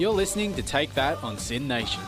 [0.00, 2.02] You're listening to Take That on SYN Nation.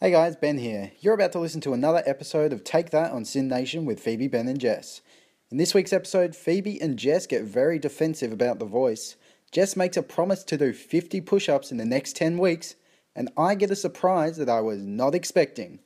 [0.00, 0.92] Hey guys, Ben here.
[1.00, 4.26] You're about to listen to another episode of Take That on SYN Nation with Phoebe,
[4.26, 5.02] Ben, and Jess.
[5.50, 9.16] In this week's episode, Phoebe and Jess get very defensive about the voice.
[9.52, 12.76] Jess makes a promise to do 50 push ups in the next 10 weeks,
[13.14, 15.80] and I get a surprise that I was not expecting.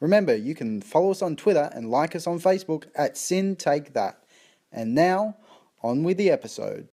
[0.00, 3.92] Remember, you can follow us on Twitter and like us on Facebook at SYN Take
[3.92, 4.24] That.
[4.72, 5.36] And now,
[5.84, 6.88] on with the episode.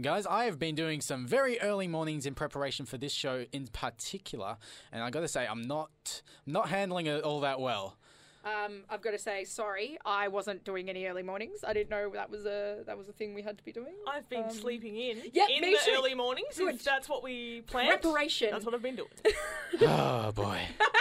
[0.00, 3.66] Guys, I have been doing some very early mornings in preparation for this show in
[3.66, 4.56] particular,
[4.92, 7.96] and I got to say I'm not not handling it all that well.
[8.44, 9.98] Um, I've got to say sorry.
[10.06, 11.64] I wasn't doing any early mornings.
[11.66, 13.94] I didn't know that was a that was a thing we had to be doing.
[14.06, 15.96] I've been sleeping in yeah, in me the too.
[15.98, 16.56] early mornings.
[16.56, 16.76] Good.
[16.76, 18.00] If that's what we planned.
[18.00, 18.50] Preparation.
[18.52, 19.10] That's what I've been doing.
[19.82, 20.60] Oh boy.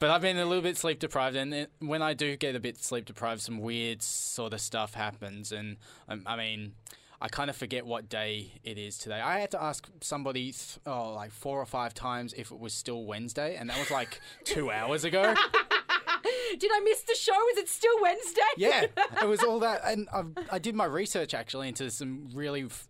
[0.00, 2.60] But I've been a little bit sleep deprived, and it, when I do get a
[2.60, 5.50] bit sleep deprived, some weird sort of stuff happens.
[5.50, 5.76] And
[6.08, 6.74] um, I mean,
[7.20, 9.20] I kind of forget what day it is today.
[9.20, 12.72] I had to ask somebody, th- oh, like four or five times if it was
[12.72, 15.34] still Wednesday, and that was like two hours ago.
[16.58, 17.36] Did I miss the show?
[17.52, 18.40] Is it still Wednesday?
[18.56, 18.86] Yeah,
[19.22, 22.88] it was all that, and I've, I did my research actually into some really f-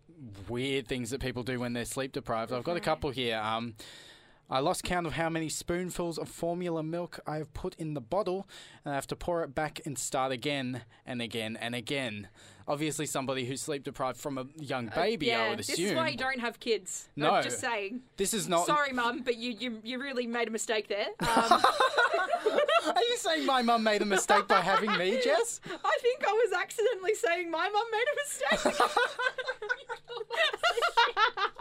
[0.48, 2.52] weird things that people do when they're sleep deprived.
[2.52, 3.38] I've got a couple here.
[3.38, 3.74] Um,
[4.50, 8.00] I lost count of how many spoonfuls of formula milk I have put in the
[8.00, 8.48] bottle,
[8.84, 12.28] and I have to pour it back and start again and again and again.
[12.66, 15.76] Obviously, somebody who's sleep deprived from a young baby, I would assume.
[15.76, 17.08] This is why you don't have kids.
[17.16, 17.34] No.
[17.34, 18.00] I'm just saying.
[18.16, 18.66] This is not.
[18.66, 21.08] Sorry, Mum, but you, you you really made a mistake there.
[22.80, 25.60] Um, Are you saying my mum made a mistake by having me, Jess?
[25.66, 28.80] I think I was accidentally saying my mum made a mistake.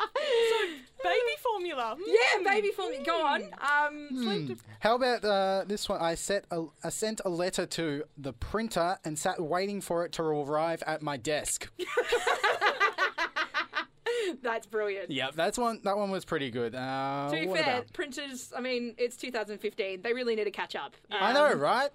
[0.49, 0.67] So
[1.03, 1.95] baby formula.
[1.99, 2.11] Hmm.
[2.43, 2.99] yeah, baby for me.
[3.05, 3.43] Go on.
[3.61, 6.01] Um, How about uh, this one?
[6.01, 10.11] I, set a, I sent a letter to the printer and sat waiting for it
[10.13, 11.69] to arrive at my desk.
[14.41, 15.11] that's brilliant.
[15.11, 15.79] Yeah, that's one.
[15.83, 16.75] That one was pretty good.
[16.75, 18.51] Uh, To be what fair, about- printers.
[18.55, 20.01] I mean, it's 2015.
[20.01, 20.95] They really need to catch up.
[21.11, 21.89] I know, Um, right?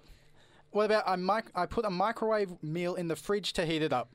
[0.71, 3.93] What about I mic- I put a microwave meal in the fridge to heat it
[3.93, 4.09] up.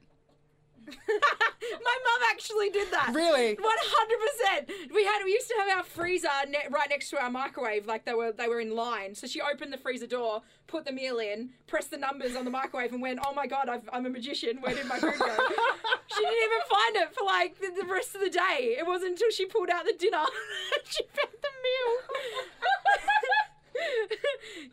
[0.89, 3.13] My mum actually did that.
[3.15, 3.55] Really?
[3.55, 4.93] One hundred percent.
[4.95, 8.05] We had we used to have our freezer ne- right next to our microwave, like
[8.05, 9.15] they were they were in line.
[9.15, 12.51] So she opened the freezer door, put the meal in, pressed the numbers on the
[12.51, 14.61] microwave, and went, "Oh my god, I've, I'm a magician.
[14.61, 15.27] Where did my food go?"
[16.09, 18.77] she didn't even find it for like the, the rest of the day.
[18.79, 20.25] It wasn't until she pulled out the dinner
[20.71, 21.93] that she found the meal.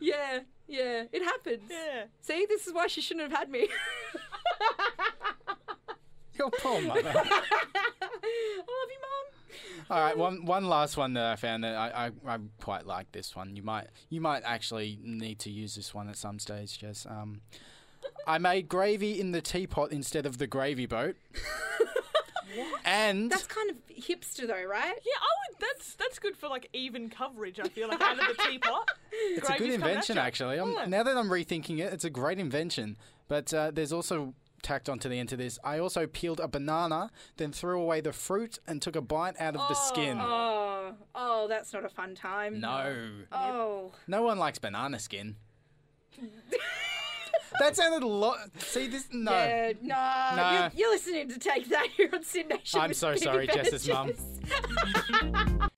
[0.00, 1.70] yeah, yeah, it happens.
[1.70, 2.04] Yeah.
[2.20, 3.68] See, this is why she shouldn't have had me.
[6.38, 7.12] Your poor mother.
[7.14, 9.86] I love you, mum.
[9.90, 13.12] All right, one one last one that I found that I, I, I quite like
[13.12, 13.56] this one.
[13.56, 17.06] You might you might actually need to use this one at some stage, Jess.
[17.08, 17.40] Um,
[18.26, 21.16] I made gravy in the teapot instead of the gravy boat.
[22.54, 22.80] What?
[22.86, 24.94] And That's kind of hipster, though, right?
[25.04, 25.60] Yeah, I would.
[25.60, 27.60] That's that's good for like even coverage.
[27.60, 28.88] I feel like out of the teapot.
[29.12, 30.58] It's a good Gravy's coming at invention, actually.
[30.58, 30.86] I'm, Yeah.
[30.86, 32.96] Now that I'm rethinking it, it's a great invention.
[33.28, 35.58] But uh, there's also tacked onto the end of this.
[35.64, 39.56] I also peeled a banana, then threw away the fruit and took a bite out
[39.56, 40.18] of the skin.
[40.20, 42.60] Oh, oh, oh that's not a fun time.
[42.60, 45.36] No, Oh, no one likes banana skin.
[47.60, 48.38] that sounded a lot.
[48.58, 49.08] See this?
[49.12, 49.32] No.
[49.32, 50.36] yeah, nah.
[50.36, 50.52] Nah.
[50.52, 52.80] You're, you're listening to Take That here on SYN Nation.
[52.80, 54.12] I'm so Phoebe sorry, Ben Jess's mum.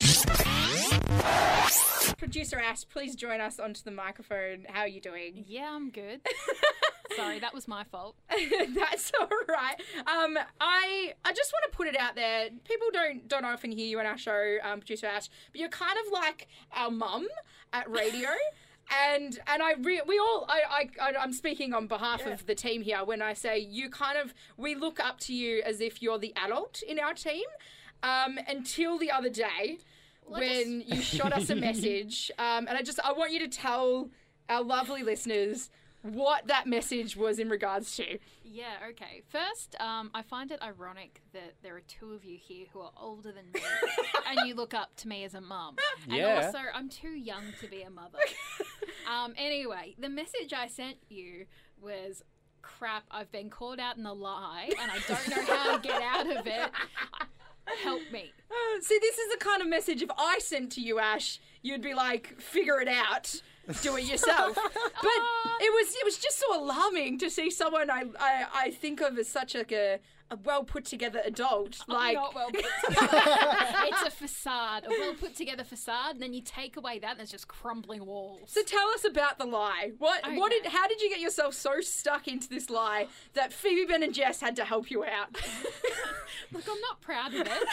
[2.19, 4.67] Producer Ash, please join us onto the microphone.
[4.69, 5.45] How are you doing?
[5.47, 6.21] Yeah, I'm good.
[7.17, 8.17] Sorry, that was my fault.
[8.75, 9.75] That's all right.
[10.07, 12.49] Um, I I just want to put it out there.
[12.65, 15.99] People don't don't often hear you on our show, um, producer Ash, but you're kind
[16.07, 17.27] of like our mum
[17.73, 18.29] at radio.
[19.11, 22.55] And and I re- we all I, I I- I'm speaking on behalf of the
[22.55, 26.01] team here when I say you kind of we look up to you as if
[26.01, 27.45] you're the adult in our team.
[28.03, 29.77] Um, until the other day,
[30.25, 34.09] when you shot us a message, um, and I just I want you to tell
[34.49, 35.69] our lovely listeners
[36.15, 38.19] what that message was in regards to.
[38.43, 39.23] Yeah, okay.
[39.29, 42.93] First, um, I find it ironic that there are two of you here who are
[43.01, 43.61] older than me,
[44.29, 45.77] and you look up to me as a mum.
[46.09, 46.39] Yeah.
[46.39, 48.19] And also, I'm too young to be a mother.
[49.13, 51.47] um, anyway, the message I sent you
[51.81, 52.23] was.
[52.61, 56.03] Crap, I've been caught out in a lie and I don't know how to get
[56.03, 56.71] out of it.
[57.83, 58.33] Help me.
[58.51, 61.83] Uh, see, this is the kind of message if I sent to you, Ash, you'd
[61.83, 63.41] be like, figure it out.
[63.83, 64.55] Do it yourself.
[64.75, 65.21] but
[65.61, 69.19] it was it was just so alarming to see someone I I, I think of
[69.19, 70.01] as such like a,
[70.31, 71.83] a well put together adult.
[71.87, 73.23] Like not well put together.
[73.85, 77.19] it's a facade, a well put together facade, and then you take away that, and
[77.19, 78.41] there's just crumbling walls.
[78.47, 79.93] So tell us about the lie.
[79.99, 83.87] What what did how did you get yourself so stuck into this lie that Phoebe
[83.87, 85.35] Ben and Jess had to help you out?
[86.53, 87.65] Look, I'm not proud of it.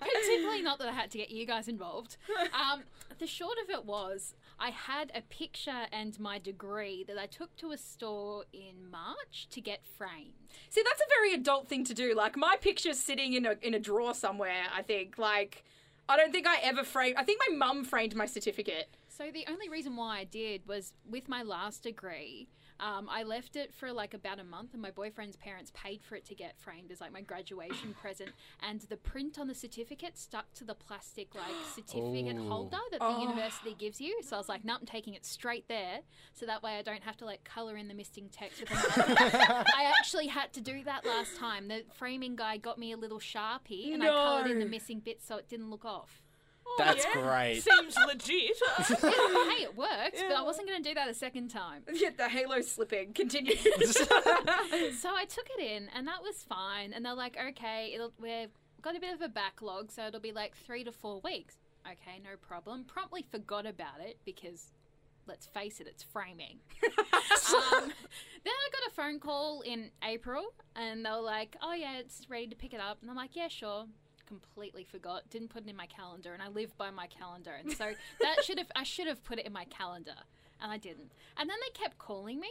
[0.00, 2.16] Particularly not that I had to get you guys involved.
[2.52, 2.82] Um,
[3.18, 7.54] the short of it was, I had a picture and my degree that I took
[7.56, 10.32] to a store in March to get framed.
[10.70, 12.14] See, that's a very adult thing to do.
[12.14, 14.64] Like my picture's sitting in a in a drawer somewhere.
[14.74, 15.18] I think.
[15.18, 15.64] Like,
[16.08, 17.16] I don't think I ever framed.
[17.16, 18.88] I think my mum framed my certificate.
[19.08, 22.48] So the only reason why I did was with my last degree.
[22.80, 26.14] Um, I left it for like about a month, and my boyfriend's parents paid for
[26.14, 28.30] it to get framed as like my graduation present.
[28.62, 32.48] And the print on the certificate stuck to the plastic like certificate Oh.
[32.48, 34.20] holder that the university gives you.
[34.22, 36.00] So I was like, "No, I'm taking it straight there,
[36.34, 38.70] so that way I don't have to like color in the missing text with.
[38.72, 41.68] I actually had to do that last time.
[41.68, 45.26] The framing guy got me a little sharpie, and I colored in the missing bits
[45.26, 46.22] so it didn't look off.
[46.76, 47.22] That's yeah.
[47.22, 47.62] great.
[47.62, 48.56] Seems legit.
[48.88, 51.82] hey, it works, but I wasn't going to do that a second time.
[51.92, 53.12] Yeah, the halo slipping.
[53.12, 53.54] Continue.
[55.00, 56.92] So I took it in, and that was fine.
[56.92, 58.50] And they're like, okay, it'll, we've
[58.82, 61.56] got a bit of a backlog, so it'll be like three to four weeks.
[61.86, 62.84] Okay, no problem.
[62.84, 64.72] Promptly forgot about it because,
[65.26, 66.58] let's face it, it's framing.
[66.84, 67.92] um,
[68.44, 70.44] then I got a phone call in April,
[70.76, 72.98] and they were like, oh yeah, it's ready to pick it up.
[73.00, 73.86] And I'm like, yeah, sure.
[74.28, 75.22] Completely forgot.
[75.30, 78.36] Didn't put it in my calendar, and I live by my calendar, and so that
[78.44, 80.14] should have I should have put it in my calendar,
[80.60, 81.10] and I didn't.
[81.38, 82.50] And then they kept calling me,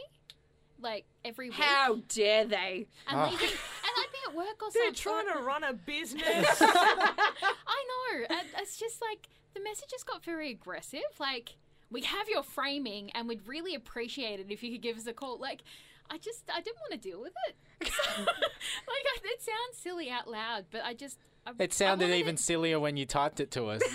[0.80, 1.58] like every week.
[1.58, 2.88] How dare they?
[3.06, 3.28] and Ah.
[3.30, 4.82] leaving, and I'd be at work or something.
[4.82, 5.26] They're something.
[5.26, 6.22] trying to run a business.
[6.60, 11.00] I know, and it's just like the messages got very aggressive.
[11.20, 11.56] Like,
[11.92, 15.12] we have your framing, and we'd really appreciate it if you could give us a
[15.12, 15.38] call.
[15.38, 15.62] Like,
[16.10, 17.54] I just I didn't want to deal with it.
[17.82, 22.40] like, it sounds silly out loud, but I just I, It sounded wanted even It,
[22.40, 23.82] sillier when you typed it to us.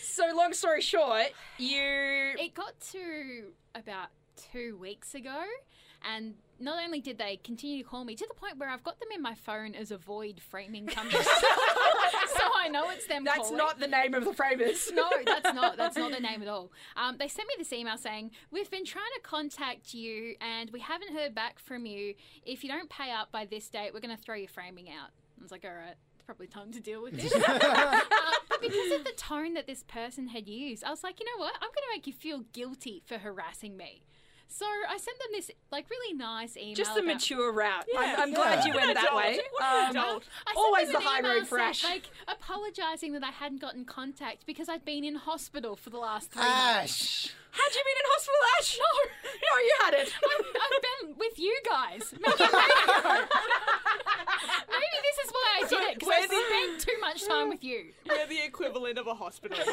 [0.00, 1.80] So long story short, you
[2.38, 3.44] it got to
[3.74, 4.08] about
[4.52, 5.42] two weeks ago,
[6.06, 9.00] and not only did they continue to call me to the point where I've got
[9.00, 13.24] them in my phone as a void framing company, so I know it's them.
[13.24, 13.56] that's calling.
[13.56, 14.90] not the name of the framers.
[14.92, 15.76] no, that's not.
[15.78, 16.70] That's not the name at all.
[16.94, 20.80] Um, they sent me this email saying we've been trying to contact you and we
[20.80, 22.14] haven't heard back from you.
[22.44, 25.08] If you don't pay up by this date, we're going to throw your framing out.
[25.38, 25.94] I was like, all right.
[26.32, 27.30] Probably time to deal with this.
[27.48, 28.00] uh,
[28.48, 31.44] but because of the tone that this person had used, I was like, you know
[31.44, 31.52] what?
[31.56, 34.02] I'm going to make you feel guilty for harassing me.
[34.54, 36.74] So I sent them this like really nice email.
[36.74, 37.86] Just the about- mature route.
[37.92, 38.00] Yeah.
[38.00, 39.40] I'm, I'm glad you went that way.
[39.52, 40.24] What Um, adult.
[40.54, 41.84] Always the high road for saying, Ash.
[41.84, 46.30] Like apologising that I hadn't gotten contact because I'd been in hospital for the last
[46.32, 46.54] three months.
[47.26, 47.34] Ash!
[47.52, 48.78] Had you been in hospital, Ash?
[48.78, 48.90] No,
[49.30, 50.08] no, you hadn't.
[50.24, 52.14] I've, I've been with you guys.
[52.20, 52.46] making.
[54.68, 57.48] Maybe this is why I did it because I where did- spent too much time
[57.50, 57.92] with you.
[58.08, 59.58] We're the equivalent of a hospital.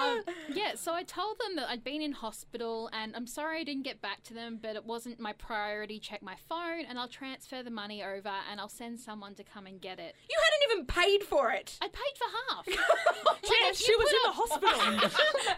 [0.00, 0.22] Um,
[0.54, 3.84] yeah, so I told them that I'd been in hospital and I'm sorry I didn't
[3.84, 5.98] get back to them, but it wasn't my priority.
[5.98, 9.66] Check my phone and I'll transfer the money over and I'll send someone to come
[9.66, 10.14] and get it.
[10.28, 11.78] You hadn't even paid for it.
[11.80, 12.66] I paid for half.
[13.44, 14.92] yeah, she was put in the hospital.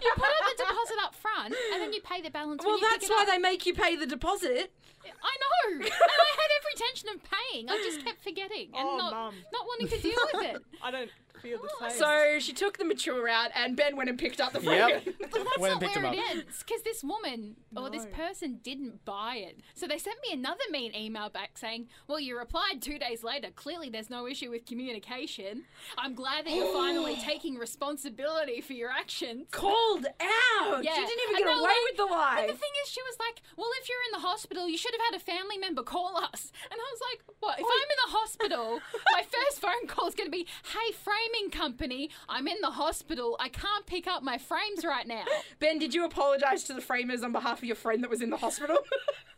[0.03, 2.62] you put up the deposit up front and then you pay the balance.
[2.65, 3.29] well, when you that's pick it why up.
[3.29, 4.73] they make you pay the deposit.
[5.05, 7.69] I know, and I had every intention of paying.
[7.69, 9.35] I just kept forgetting and Oh, not Mum.
[9.53, 10.62] not wanting to deal with it.
[10.83, 11.11] I don't
[11.43, 11.99] feel the same.
[11.99, 15.03] So she took the mature route, and Ben went and picked up the Yep.
[15.05, 15.15] framing.
[15.33, 16.31] But that's Went and not picked where him it up.
[16.37, 18.11] ends, because this woman or this No.
[18.11, 19.61] person didn't buy it.
[19.75, 23.49] So they sent me another mean email back saying, "Well, you replied two days later.
[23.55, 25.65] Clearly, there's no issue with communication.
[25.99, 30.84] I'm glad that you're finally taking responsibility for your actions." Called out.
[30.84, 30.94] Yeah.
[30.94, 32.37] She didn't even And get they're away like- with the lie.
[32.46, 34.93] But the thing is, she was like, "Well, if you're in the hospital, you should
[34.93, 37.58] have had a family member call us." And I was like, "What?
[37.58, 38.81] If I'm in the hospital,
[39.13, 40.93] my first phone call is going to be, "Hey,
[41.32, 43.36] framing company, I'm in the hospital.
[43.41, 45.24] I can't pick up my frames right now."
[45.60, 48.31] ben, did you apologise to the framers on behalf of your friend that was in
[48.31, 48.79] the hospital?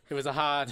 [0.07, 0.71] It was a hard,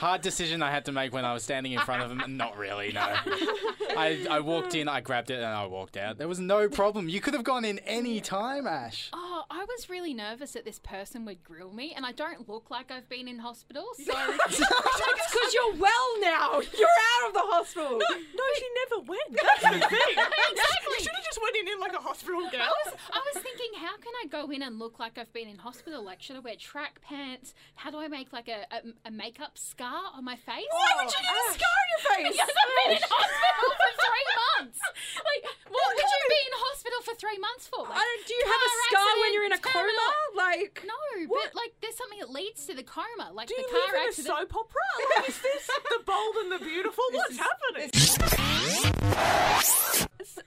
[0.00, 2.20] hard decision I had to make when I was standing in front of him.
[2.36, 3.00] Not really, no.
[3.00, 6.18] I, I walked in, I grabbed it, and I walked out.
[6.18, 7.08] There was no problem.
[7.08, 9.08] You could have gone in any time, Ash.
[9.12, 9.21] Oh,
[9.54, 12.70] Oh, I was really nervous that this person would grill me, and I don't look
[12.70, 16.60] like I've been in hospital, so because you're well now.
[16.72, 17.98] You're out of the hospital.
[18.00, 19.28] no, she never went.
[19.36, 20.16] That's the thing.
[20.16, 20.80] Exactly.
[20.92, 22.74] You should have just went in in like a hospital I girl.
[22.84, 25.56] was, I was thinking, how can I go in and look like I've been in
[25.56, 26.04] hospital?
[26.04, 27.54] Like, should I wear track pants?
[27.74, 30.68] How do I make like a, a, a makeup scar on my face?
[30.68, 31.56] Why would you get a oh.
[31.56, 32.36] scar on your face?
[32.38, 34.80] Because I've been in hospital for three months.
[35.16, 35.42] Like,
[35.72, 37.82] what would you be in hospital for three months for?
[37.82, 39.74] Like, I don't, do you have a car scar when accident, you're in a coma?
[39.74, 40.94] terminal- Like, No,
[41.28, 44.02] but like, there's something that leads to the coma, like Do the you car live
[44.04, 44.88] in a soap opera?
[45.18, 47.04] Like, is this the bold and the beautiful?
[47.12, 47.90] What's happening?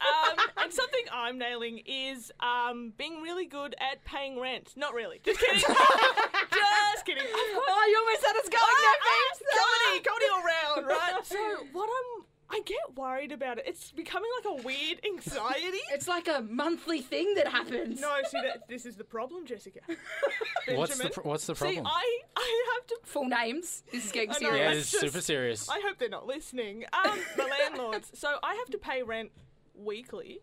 [0.02, 4.74] um, and something I'm nailing is um, being really good at paying rent.
[4.75, 5.20] Not really.
[5.24, 5.60] Just kidding.
[5.60, 7.24] Just kidding.
[7.28, 11.25] Oh, you almost had us going Ah, there, ah, comedy, comedy all round, right?
[11.25, 11.38] So
[11.74, 13.66] what I'm, I get worried about it.
[13.68, 15.80] It's becoming like a weird anxiety.
[15.92, 18.00] It's like a monthly thing that happens.
[18.00, 19.80] No, see that this is the problem, Jessica.
[20.70, 21.88] What's the pr- what's the See, problem?
[21.88, 22.98] I I have to.
[23.04, 23.84] Full names.
[23.92, 24.58] This is getting know, serious.
[24.60, 25.70] yeah, it's just- super serious.
[25.70, 26.86] I hope they're not listening.
[26.94, 28.12] Um, the landlords.
[28.16, 29.32] So I have to pay rent
[29.75, 30.40] weekly.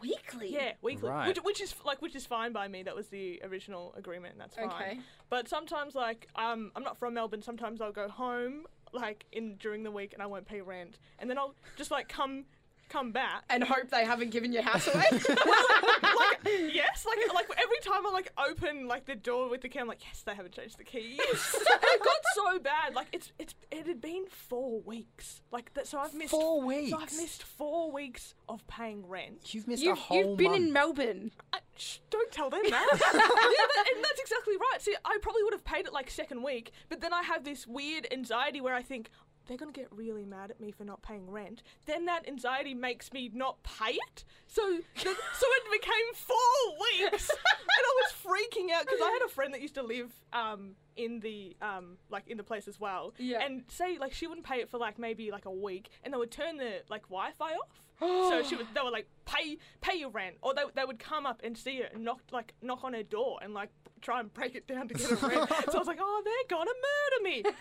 [0.00, 0.52] Weekly.
[0.52, 1.08] Yeah, weekly.
[1.08, 1.28] Right.
[1.28, 2.82] Which, which is like which is fine by me.
[2.82, 4.34] That was the original agreement.
[4.38, 4.66] That's fine.
[4.70, 5.00] Okay.
[5.30, 7.42] But sometimes like um I'm not from Melbourne.
[7.42, 11.28] Sometimes I'll go home like in during the week and I won't pay rent, and
[11.28, 12.44] then I'll just like come
[12.88, 13.44] come back.
[13.50, 15.04] And hope they haven't given your house away.
[15.10, 16.38] like
[16.72, 19.88] yes, like like every time I like open like the door with the key, I'm
[19.88, 21.18] like yes, they haven't changed the keys.
[21.20, 22.94] it got so bad.
[22.94, 25.40] Like it's it's it had been four weeks.
[25.50, 29.54] Like that, so I've missed Four So I've missed four weeks of paying rent.
[29.54, 30.62] You've missed a you've, whole you've been month.
[30.64, 31.30] in Melbourne.
[31.52, 32.86] I, shh, don't tell them that.
[32.92, 34.80] yeah, that- and that's exactly right.
[34.80, 37.66] See, I probably would have paid it like second week, but then I have this
[37.66, 39.10] weird anxiety where I think
[39.46, 41.62] they're gonna get really mad at me for not paying rent.
[41.86, 44.24] Then that anxiety makes me not pay it.
[44.46, 46.36] So, the, so it became four
[46.80, 47.38] weeks, and
[47.84, 51.20] I was freaking out because I had a friend that used to live um, in
[51.20, 53.14] the um, like in the place as well.
[53.18, 53.42] Yeah.
[53.42, 56.18] And say like she wouldn't pay it for like maybe like a week, and they
[56.18, 57.82] would turn the like Wi-Fi off.
[58.02, 61.26] So she would, they were like, pay, pay your rent, or they, they would come
[61.26, 64.32] up and see her and knock, like, knock on her door and like try and
[64.34, 65.48] break it down to get her rent.
[65.70, 67.42] so I was like, oh, they're gonna murder me.
[67.44, 67.54] and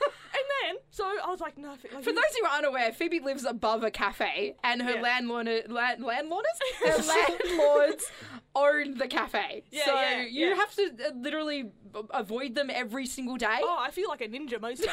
[0.73, 1.69] then, so I was like, no.
[1.69, 5.01] Like, For those who are unaware, Phoebe lives above a cafe, and her Yeah.
[5.01, 6.47] landlord, land, landlords,
[6.85, 8.11] her landlords
[8.55, 9.63] own the cafe.
[9.71, 10.55] Yeah, so yeah, you yeah.
[10.55, 11.71] have to uh, literally
[12.11, 13.59] avoid them every single day.
[13.61, 14.89] Oh, I feel like a ninja most days.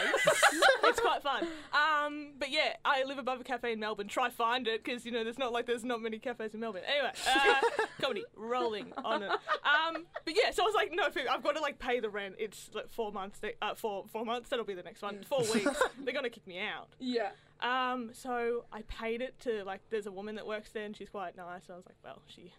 [0.84, 1.46] it's quite fun.
[1.72, 4.08] Um, but yeah, I live above a cafe in Melbourne.
[4.08, 6.82] Try find it because you know there's not like there's not many cafes in Melbourne.
[6.86, 9.30] Anyway, uh, comedy rolling on it.
[9.30, 12.36] Um, but yeah, so I was like, no, I've got to like pay the rent.
[12.38, 13.40] It's like four months.
[13.62, 14.48] Uh, four four months.
[14.48, 15.22] That'll be the next one.
[15.24, 15.80] Four weeks.
[16.04, 16.88] They're gonna kick me out.
[16.98, 17.30] Yeah.
[17.60, 21.08] Um, so I paid it to like there's a woman that works there and she's
[21.08, 21.62] quite nice.
[21.66, 22.52] So I was like, well, she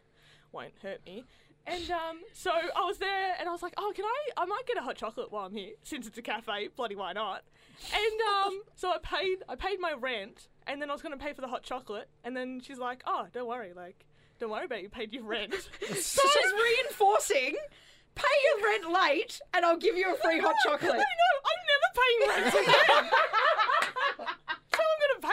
[0.51, 1.25] won't hurt me.
[1.67, 4.41] And um, so I was there and I was like, oh, can I?
[4.41, 6.69] I might get a hot chocolate while I'm here since it's a cafe.
[6.75, 7.43] Bloody why not?
[7.93, 11.23] And um, so I paid I paid my rent and then I was going to
[11.23, 14.05] pay for the hot chocolate and then she's like, oh, don't worry, like
[14.39, 15.53] don't worry about it, you paid your rent.
[15.93, 17.55] So she's reinforcing.
[18.15, 20.91] Pay your rent late, and I'll give you a free hot chocolate.
[20.91, 23.11] I know, I'm never paying rent again.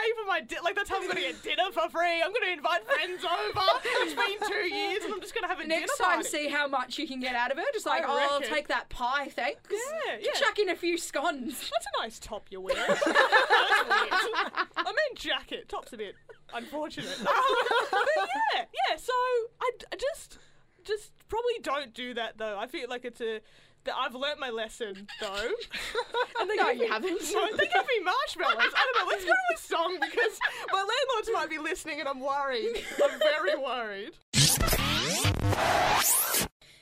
[0.07, 1.89] So I'm gonna pay for my di- like that's how I'm gonna get dinner for
[1.89, 2.21] free.
[2.21, 3.65] I'm gonna invite friends over.
[3.83, 6.29] It's been two years, and I'm just gonna have a Next dinner time, party.
[6.29, 7.65] see how much you can get out of it.
[7.73, 8.55] Just like, I oh, I'll reckon.
[8.55, 9.61] take that pie, thanks.
[9.71, 10.31] Yeah, yeah.
[10.39, 11.59] Chuck in a few scones.
[11.59, 12.77] That's a nice top you're wearing.
[12.87, 14.67] That's weird.
[14.77, 15.69] I meant jacket.
[15.69, 16.15] Top's a bit
[16.53, 17.19] unfortunate.
[17.19, 17.25] Um,
[17.91, 18.97] but yeah, yeah.
[18.97, 19.13] So
[19.61, 20.37] I just,
[20.83, 22.57] just probably don't do that though.
[22.57, 23.41] I feel like it's a.
[23.87, 25.27] That I've learnt my lesson though.
[26.39, 27.21] And they No, gave you me- haven't.
[27.33, 28.71] No, they gave me marshmallows.
[28.75, 29.07] I don't know.
[29.11, 30.39] Let's go to a song because
[30.71, 32.83] my landlords might be listening, and I'm worried.
[33.03, 34.11] I'm very worried.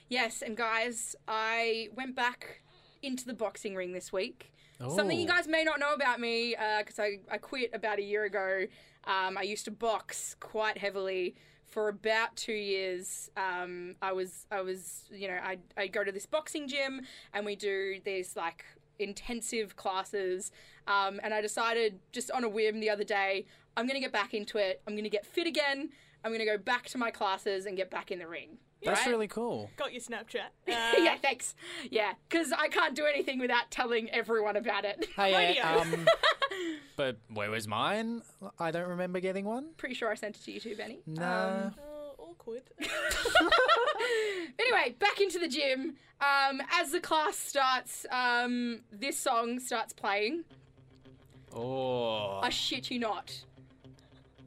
[0.09, 2.61] Yes, and guys, I went back
[3.01, 4.51] into the boxing ring this week.
[4.79, 5.29] Something you Oh.
[5.35, 8.65] guys may not know about me, because I, I quit about a year ago.
[9.05, 11.35] Um, I used to box quite heavily
[11.67, 13.29] for about two years.
[13.35, 17.01] Um, I was, I was, you know, I I go to this boxing gym
[17.33, 18.65] and we do these like
[18.99, 20.51] intensive classes.
[20.87, 23.45] Um, and I decided just on a whim the other day,
[23.75, 24.81] I'm gonna get back into it.
[24.87, 25.89] I'm gonna get fit again.
[26.23, 28.57] I'm gonna go back to my classes and get back in the ring.
[28.83, 29.09] That's right?
[29.09, 29.69] really cool.
[29.77, 30.49] Got your Snapchat.
[30.67, 31.55] yeah, thanks.
[31.89, 35.07] Yeah, because I can't do anything without telling everyone about it.
[35.15, 36.05] Hey, uh, um,
[36.97, 38.21] but where was mine?
[38.59, 39.69] I don't remember getting one.
[39.77, 40.99] Pretty sure I sent it to you too, Benny.
[41.07, 41.23] Nah.
[41.25, 41.71] Uh,
[42.17, 42.63] awkward.
[44.59, 45.95] Anyway, back into the gym.
[46.21, 50.43] Um, as the class starts, um, this song starts playing.
[51.53, 52.39] oh.
[52.41, 53.43] I shit you not.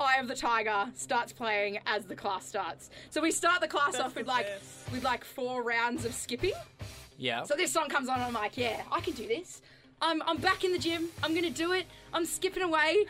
[0.00, 2.90] Eye of the Tiger starts playing as the class starts.
[3.10, 4.92] So we start the class That's off with like best.
[4.92, 6.52] with like four rounds of skipping.
[7.16, 7.42] yeah.
[7.42, 9.60] So this song comes on, and I'm like, yeah, I can do this.
[10.00, 11.08] I'm, I'm back in the gym.
[11.22, 11.86] I'm gonna do it.
[12.12, 13.06] I'm skipping away.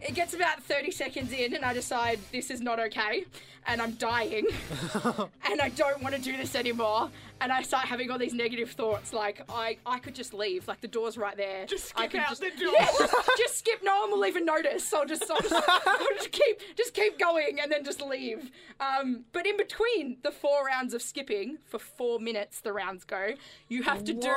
[0.00, 3.24] It gets about 30 seconds in, and I decide this is not okay,
[3.66, 4.46] and I'm dying,
[5.50, 7.10] and I don't want to do this anymore.
[7.40, 10.80] And I start having all these negative thoughts, like I, I could just leave, like
[10.80, 11.66] the door's right there.
[11.66, 12.72] Just I skip could out just, the door.
[12.78, 13.80] Yeah, just, just skip.
[13.82, 14.92] No one will even notice.
[14.94, 18.50] I'll just, I'll just, I'll just keep, just keep going, and then just leave.
[18.80, 23.34] Um, but in between the four rounds of skipping, for four minutes the rounds go,
[23.68, 24.32] you have to do,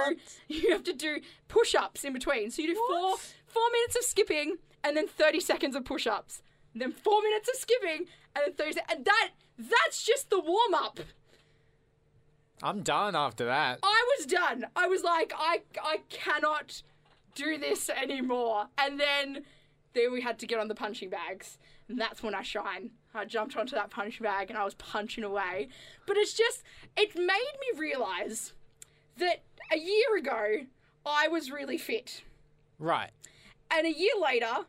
[0.48, 2.52] you have to do push-ups in between.
[2.52, 3.16] So you do four,
[3.48, 6.42] four minutes of skipping, and then 30 seconds of push-ups.
[6.74, 8.94] And then four minutes of skipping, and then 30 seconds.
[8.96, 11.00] And that, that's just the warm-up.
[12.62, 13.80] I'm done after that.
[13.84, 14.66] I was done.
[14.76, 16.82] I was like, I I cannot
[17.36, 18.68] do this anymore.
[18.78, 19.46] And then
[19.94, 21.58] then we had to get on the punching bags.
[21.88, 22.92] And that's when I shine.
[23.16, 25.70] I jumped onto that punching bag and I was punching away.
[26.06, 26.64] But it's just
[26.98, 28.54] it made me realise
[29.18, 30.66] that a year ago
[31.06, 32.24] I was really fit.
[32.78, 33.12] Right.
[33.72, 34.66] And a year later,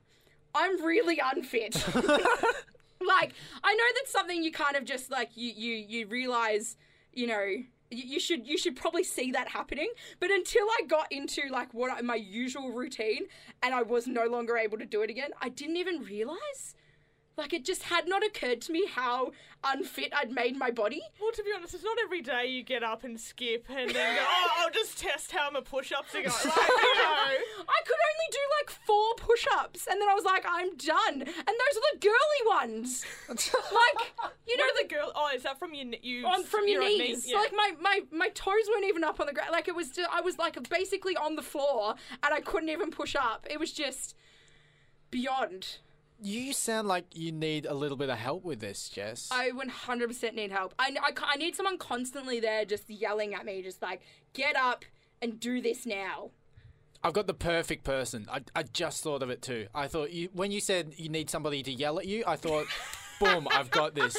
[0.54, 1.75] I'm really unfit.
[1.95, 3.33] like,
[3.64, 6.76] I know that's something you kind of just like you you you realize,
[7.12, 7.54] you know,
[7.90, 9.90] you should you should probably see that happening
[10.21, 13.26] but until i got into like what I, my usual routine
[13.62, 16.76] and i was no longer able to do it again i didn't even realize
[17.40, 19.32] like it just had not occurred to me how
[19.64, 22.82] unfit i'd made my body Well, to be honest, it's not every day you get
[22.82, 26.32] up and skip and then go, oh, I'll just test how my push-ups are going.
[26.32, 27.32] Like, you know.
[27.76, 31.20] I could only do like four push ups and then I was like, I'm done.
[31.20, 33.04] And those are the girly ones.
[33.28, 34.12] like,
[34.47, 35.12] you know, the the girl?
[35.14, 36.25] Oh, is that from your kn- you?
[36.26, 37.28] Oh, on from your you're knees.
[37.28, 37.37] Yeah.
[37.38, 39.50] Like my, my my toes weren't even up on the ground.
[39.52, 43.14] Like it was, I was like basically on the floor, and I couldn't even push
[43.14, 43.47] up.
[43.50, 44.14] It was just
[45.11, 45.78] beyond.
[46.22, 49.28] You sound like you need a little bit of help with this, Jess.
[49.30, 50.74] I 100% need help.
[50.78, 54.02] I, I, I need someone constantly there, just yelling at me, just like
[54.34, 54.84] get up
[55.22, 56.30] and do this now.
[57.02, 58.26] I've got the perfect person.
[58.30, 59.68] I, I just thought of it too.
[59.74, 62.66] I thought you when you said you need somebody to yell at you, I thought,
[63.20, 64.16] boom, I've got this.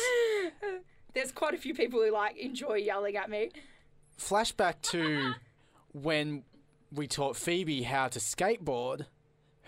[1.14, 3.52] There's quite a few people who like enjoy yelling at me.
[4.18, 5.34] Flashback to
[5.94, 6.44] when
[6.92, 9.06] we taught Phoebe how to skateboard.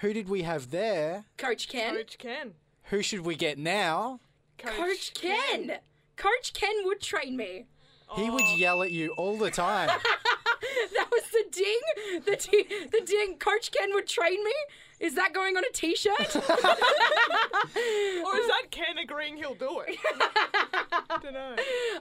[0.04, 1.24] Who did we have there?
[1.38, 1.96] Coach Ken.
[1.96, 2.56] Coach Ken.
[2.90, 4.20] Who should we get now?
[4.58, 5.78] Coach Ken.
[6.18, 7.68] Coach Ken would train me.
[8.14, 9.90] He would yell at you all the time.
[10.96, 12.22] That was the ding.
[12.26, 13.38] The, t- the ding.
[13.38, 14.54] Coach Ken would train me.
[15.00, 16.14] Is that going on a T-shirt?
[16.36, 19.98] Or is that Ken agreeing he'll do it?
[21.22, 21.56] don't know.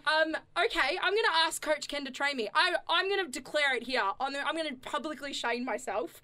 [0.06, 0.36] um.
[0.64, 0.98] Okay.
[1.02, 2.48] I'm gonna ask Coach Ken to train me.
[2.54, 4.02] I I'm gonna declare it here.
[4.20, 6.22] I'm I'm gonna publicly shame myself.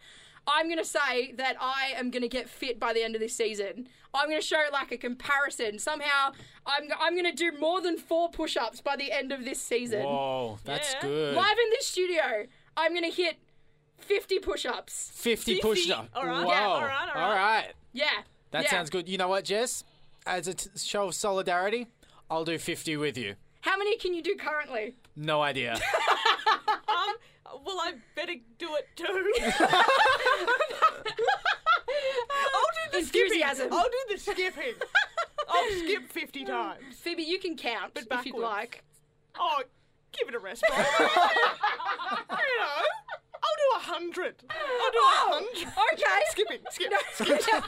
[0.49, 3.87] I'm gonna say that I am gonna get fit by the end of this season.
[4.15, 5.79] I'm gonna show like a comparison.
[5.79, 6.33] Somehow,
[6.67, 10.03] I'm I'm gonna do more than four push-ups by the end of this season.
[10.05, 11.01] Whoa, that's Yeah.
[11.03, 11.35] good.
[11.37, 13.37] Live in this studio, I'm gonna hit
[13.99, 15.11] 50 push-ups.
[15.15, 15.61] 50 50?
[15.69, 16.09] push ups.
[16.15, 16.45] All right.
[16.45, 16.51] Whoa.
[16.51, 17.73] Yeah, all right, all All right.
[17.93, 18.07] Yeah.
[18.53, 18.71] That yeah.
[18.71, 19.09] sounds good.
[19.09, 19.85] You know what, Jess?
[20.27, 21.87] As a t- show of solidarity,
[22.31, 23.35] I'll do 50 with you.
[23.61, 24.95] How many can you do currently?
[25.17, 25.79] No idea.
[27.65, 29.05] Well, I better do it too.
[32.55, 33.69] I'll do the Enthusiasm.
[33.69, 33.79] skipping.
[33.79, 34.75] I'll do the skipping.
[35.49, 36.97] I'll skip 50 times.
[36.97, 38.39] Phoebe, you can count if you'd backwards.
[38.39, 38.85] like.
[39.39, 39.63] Oh,
[40.13, 40.77] give it a rest, bro.
[40.79, 42.79] you know,
[43.35, 44.43] I'll do a hundred.
[44.51, 45.73] I'll do a oh, hundred.
[45.95, 46.21] Okay.
[46.31, 47.65] Skipping, skip, skip.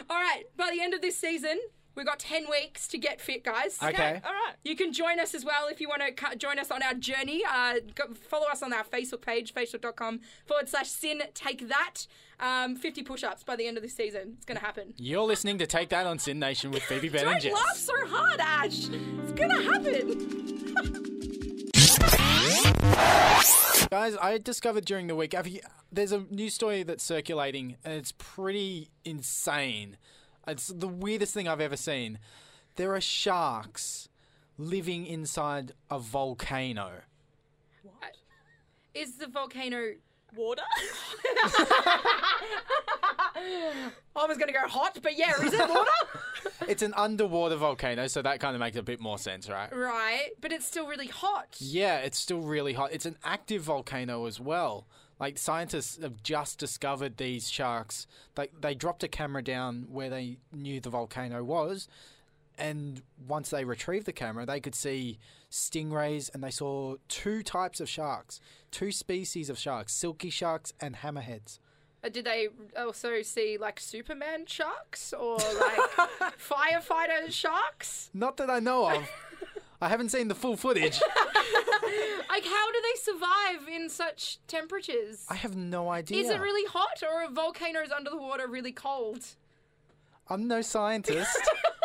[0.10, 0.44] All right.
[0.56, 1.58] By the end of this season,
[1.98, 3.76] we've got 10 weeks to get fit, guys.
[3.82, 4.20] Okay.
[4.24, 4.54] All right.
[4.64, 6.94] You can join us as well if you want to cu- join us on our
[6.94, 7.42] journey.
[7.46, 12.06] Uh, go, follow us on our Facebook page, facebook.com forward slash syn take that.
[12.40, 14.34] Um, 50 push ups by the end of this season.
[14.36, 14.94] It's going to happen.
[14.96, 17.52] You're listening to Take That on SYN Nation with Phoebe Ben and Don't Jess.
[17.52, 18.88] laugh so hard, Ash.
[18.88, 20.38] It's going to happen.
[23.90, 25.32] Guys, I discovered during the week.
[25.32, 29.96] Have you, there's a news story that's circulating, and it's pretty insane.
[30.48, 32.18] It's the weirdest thing I've ever seen.
[32.76, 34.08] There are sharks
[34.56, 37.02] living inside a volcano.
[37.82, 38.16] What?
[38.94, 39.94] Is the volcano.
[40.36, 40.62] Water.
[43.34, 45.90] I was going to go hot, but yeah, is it water?
[46.68, 49.74] It's an underwater volcano, so that kind of makes a bit more sense, right?
[49.74, 51.56] right, but it's still really hot.
[51.58, 52.92] Yeah, it's still really hot.
[52.92, 54.86] It's an active volcano as well.
[55.18, 58.06] Like scientists have just discovered these sharks.
[58.36, 61.88] Like they dropped a camera down where they knew the volcano was,
[62.56, 65.18] and once they retrieved the camera, they could see
[65.50, 70.96] stingrays and they saw two types of sharks, two species of sharks, silky sharks and
[70.96, 71.58] hammerheads.
[72.02, 75.90] Uh, did they also see like Superman sharks or like
[76.38, 78.10] firefighter sharks?
[78.14, 79.08] Not that I know of.
[79.80, 81.00] I haven't seen the full footage.
[82.28, 85.24] Like, how do they survive in such temperatures?
[85.28, 86.20] I have no idea.
[86.22, 89.24] Is it really hot or are volcanoes under the water really cold?
[90.28, 91.36] I'm no scientist.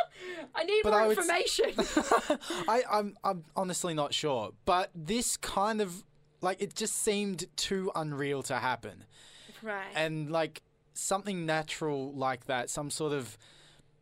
[0.55, 1.73] I need But more I would information.
[2.67, 4.51] I, I'm I'm honestly not sure.
[4.65, 6.03] But this kind of
[6.41, 9.05] like it just seemed too unreal to happen.
[9.63, 9.87] right.
[9.95, 10.61] And like
[10.93, 13.37] something natural like that, some sort of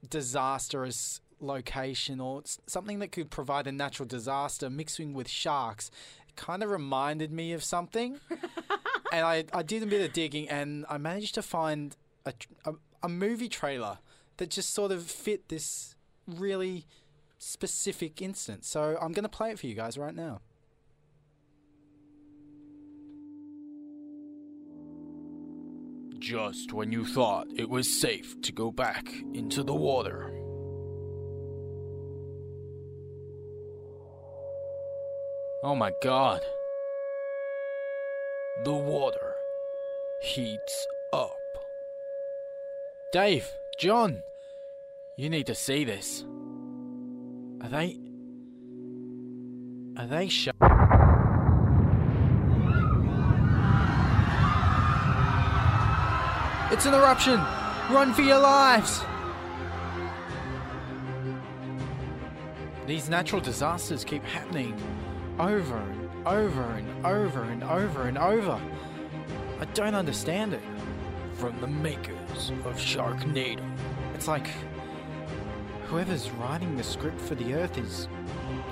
[0.09, 5.91] disastrous location or something that could provide a natural disaster mixing with sharks
[6.35, 8.19] kind of reminded me of something.
[9.11, 12.33] and I, I did a bit of digging and I managed to find a,
[12.65, 12.73] a,
[13.03, 13.99] a movie trailer
[14.37, 15.95] that just sort of fit this
[16.27, 16.85] really
[17.37, 18.67] specific instance.
[18.67, 20.41] So I'm going to play it for you guys right now.
[26.19, 30.40] Just when you thought it was safe to go back into the water.
[35.63, 36.43] Oh my god.
[38.63, 39.35] The water
[40.19, 41.37] heats up.
[43.13, 43.47] Dave,
[43.77, 44.23] John,
[45.17, 46.25] you need to see this.
[47.61, 47.99] Are they.
[49.97, 50.49] Are they sh-
[56.71, 57.39] It's an eruption!
[57.91, 59.03] Run for your lives!
[62.87, 64.75] These natural disasters keep happening
[65.39, 68.61] over and over and over and over and over.
[69.59, 70.61] I don't understand it.
[71.33, 73.63] From the makers of Sharknado.
[74.13, 74.47] It's like
[75.85, 78.07] whoever's writing the script for the Earth is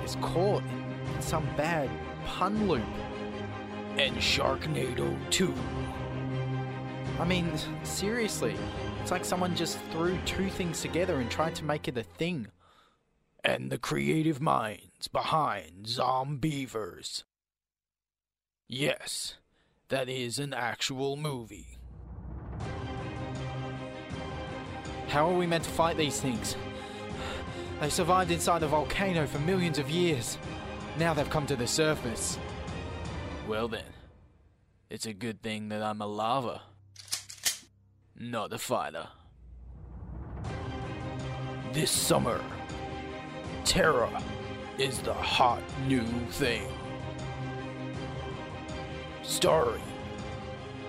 [0.04, 1.90] is caught in some bad
[2.24, 2.84] pun loop.
[3.98, 5.52] And Sharknado 2.
[7.18, 8.54] I mean, seriously,
[9.02, 12.46] it's like someone just threw two things together and tried to make it a thing.
[13.44, 14.40] And the creative
[15.08, 17.24] behind Zombeavers.
[18.68, 19.36] Yes,
[19.88, 21.78] that is an actual movie.
[25.08, 26.56] How are we meant to fight these things?
[27.80, 30.38] They survived inside a volcano for millions of years.
[30.98, 32.38] Now they've come to the surface.
[33.48, 33.82] Well then,
[34.88, 36.62] it's a good thing that I'm a lava,
[38.14, 39.08] not a fighter.
[41.72, 42.40] This summer,
[43.64, 44.22] Terra
[44.80, 46.66] is the hot new thing.
[49.22, 49.82] Starring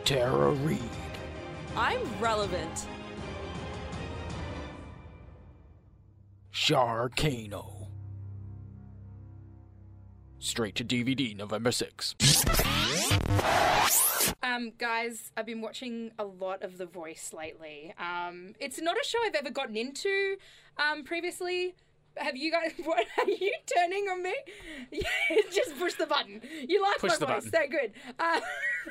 [0.06, 0.80] Tara Reid.
[1.76, 2.88] I'm relevant.
[6.54, 7.88] Sharkano.
[10.40, 12.16] Straight to DVD November 6th.
[14.42, 17.94] Um, guys, I've been watching a lot of The Voice lately.
[18.00, 20.38] Um, it's not a show I've ever gotten into
[20.78, 21.76] um, previously.
[22.18, 22.74] Have you guys?
[22.84, 24.34] What are you turning on me?
[25.52, 26.42] Just push the button.
[26.68, 27.36] You like Push my the voice?
[27.46, 27.52] button.
[27.52, 27.92] They're good.
[28.20, 28.42] Uh,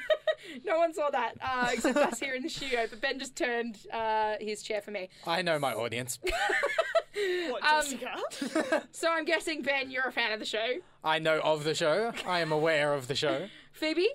[0.65, 2.87] no one saw that uh, except us here in the studio.
[2.89, 5.09] But Ben just turned uh, his chair for me.
[5.27, 6.19] I know my audience.
[7.51, 8.85] What, Um, Jessica?
[8.93, 10.77] So I'm guessing Ben, you're a fan of the show.
[11.05, 12.13] I know of the show.
[12.27, 13.49] I am aware of the show.
[13.73, 14.09] Phoebe,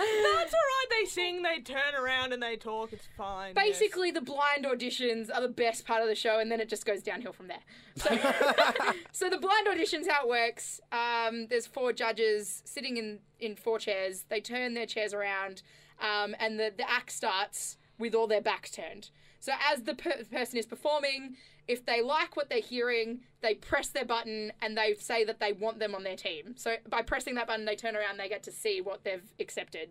[0.00, 0.90] That's alright.
[0.90, 2.92] They sing, they turn around, and they talk.
[2.92, 3.52] It's fine.
[3.54, 3.64] yes.
[3.78, 6.84] basically the blind auditions are the best part of the show and then it just
[6.86, 7.60] goes downhill from there
[7.96, 8.08] so,
[9.12, 13.78] so the blind auditions how it works um, there's four judges sitting in, in four
[13.78, 15.62] chairs they turn their chairs around
[16.00, 20.24] um, and the, the act starts with all their backs turned so as the per-
[20.30, 21.36] person is performing
[21.68, 25.52] if they like what they're hearing they press their button and they say that they
[25.52, 28.42] want them on their team so by pressing that button they turn around they get
[28.42, 29.90] to see what they've accepted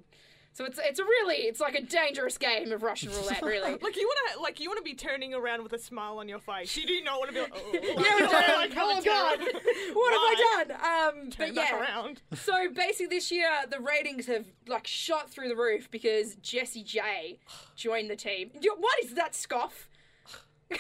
[0.54, 3.72] so it's it's a really it's like a dangerous game of Russian roulette, really.
[3.82, 6.76] Like you wanna, like you wanna be turning around with a smile on your face.
[6.76, 9.40] You do not want to be like, oh, Yeah, like, oh, like, oh god,
[9.94, 10.72] what have I done?
[10.72, 11.80] Um, Turn but back yeah.
[11.80, 12.22] around.
[12.34, 17.40] So basically, this year the ratings have like shot through the roof because Jessie J
[17.76, 18.52] joined the team.
[18.78, 19.89] What is that scoff?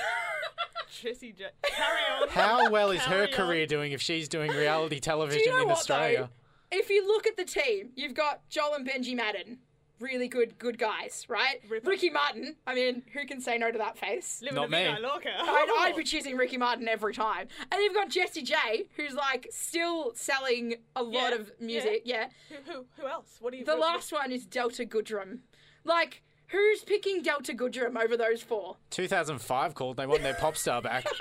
[1.02, 1.46] Jessie J.
[1.64, 2.30] Carry on.
[2.30, 3.34] How well is her Carry on.
[3.48, 6.30] career doing if she's doing reality television Do you know in what Australia?
[6.72, 6.78] though?
[6.78, 9.60] If you look at the team, you've got Joel and Benji Madden,
[10.00, 11.62] really good good guys, right?
[11.70, 11.90] Ripper.
[11.90, 12.56] Ricky Martin.
[12.68, 14.40] I mean, who can say no to that face?
[14.42, 15.00] Living Not a vida me.
[15.02, 15.30] loca.
[15.36, 17.48] I'd, I'd be choosing Ricky Martin every time.
[17.72, 18.56] And you've got Jessie J,
[18.98, 22.02] who's like still selling a lot Yeah, of music.
[22.06, 22.28] Yeah.
[22.66, 23.38] Who, who, who else?
[23.40, 23.66] What do you?
[23.66, 25.40] The who- last one is Delta Goodrem.
[25.86, 28.78] Like, who's picking Delta Goodrem over those four?
[28.92, 29.98] 2005 called.
[29.98, 31.06] They want their pop star back.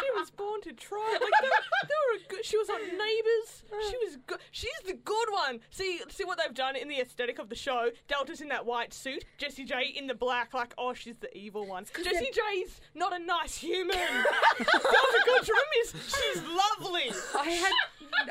[0.00, 1.18] She was born to try.
[1.20, 2.44] Like they, they were a good.
[2.44, 3.64] She was on Neighbours.
[3.90, 4.38] She was good.
[4.50, 5.60] She's the good one.
[5.70, 7.90] See, see what they've done in the aesthetic of the show.
[8.08, 9.24] Delta's in that white suit.
[9.38, 10.52] Jessie J in the black.
[10.52, 11.84] Like, oh, she's the evil one.
[12.02, 13.96] Jessie J's not a nice human.
[14.58, 15.92] Delta Goodrem is.
[15.92, 17.12] She's lovely.
[17.38, 17.72] I had,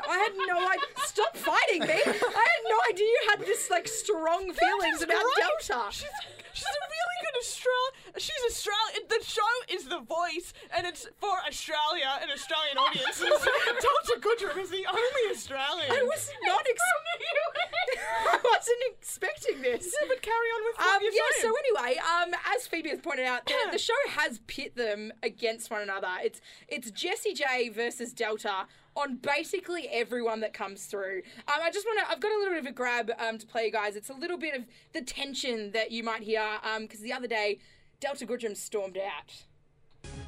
[0.09, 0.87] I had no idea.
[1.05, 1.99] Stop fighting me!
[2.05, 5.45] I had no idea you had this like strong feelings about great.
[5.69, 5.91] Delta.
[5.91, 6.09] She's
[6.53, 7.93] she's a really good Australian.
[8.17, 9.01] She's Australian.
[9.09, 13.23] The show is The Voice, and it's for Australia and Australian audiences.
[13.85, 15.91] Delta Goodrem is the only Australian.
[15.91, 16.81] I was not ex-
[18.33, 19.85] I wasn't expecting this.
[19.85, 22.99] Yeah, but carry on with what Um, you're yeah, so anyway, um, as Phoebe has
[22.99, 26.09] pointed out, the, the show has pit them against one another.
[26.21, 31.21] It's it's Jessie J versus Delta on basically everyone that comes through.
[31.47, 33.45] Um, I just want to, I've got a little bit of a grab um, to
[33.45, 33.95] play you guys.
[33.95, 36.43] It's a little bit of the tension that you might hear
[36.79, 37.59] because the other day,
[37.99, 39.33] Delta Goodrem stormed out.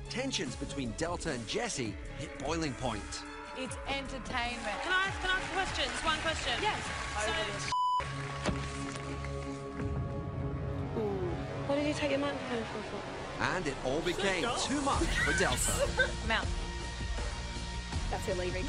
[0.09, 3.23] Tensions between Delta and Jessie hit boiling point.
[3.57, 4.81] It's entertainment.
[4.83, 5.85] Can I ask, can I ask a question?
[5.91, 6.53] Just one question.
[6.61, 6.79] Yes.
[7.25, 7.31] So,
[11.67, 13.43] What did you take your microphone for?
[13.43, 15.89] And it all became too much for Delta.
[16.27, 16.47] Mount.
[18.11, 18.65] That's her leaving.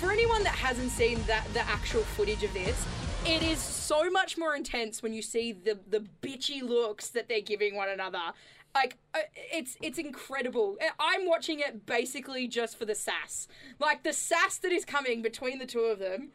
[0.00, 2.86] For anyone that hasn't seen that the actual footage of this,
[3.26, 7.40] it is so much more intense when you see the the bitchy looks that they're
[7.40, 8.32] giving one another.
[8.74, 10.76] Like uh, it's it's incredible.
[11.00, 13.48] I'm watching it basically just for the sass.
[13.78, 16.30] Like the sass that is coming between the two of them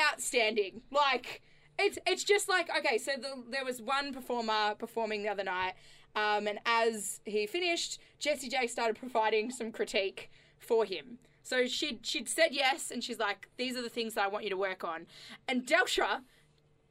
[0.00, 0.82] outstanding.
[0.90, 1.42] Like
[1.78, 5.74] it's it's just like okay, so the, there was one performer performing the other night,
[6.14, 11.18] um, and as he finished, Jessie J started providing some critique for him.
[11.42, 14.44] So she'd she'd said yes, and she's like, "These are the things that I want
[14.44, 15.06] you to work on,"
[15.46, 16.22] and Delta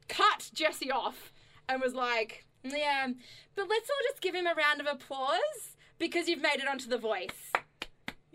[0.08, 1.32] cut Jessie off
[1.68, 3.08] and was like, "Yeah,
[3.54, 6.88] but let's all just give him a round of applause because you've made it onto
[6.88, 7.52] The Voice."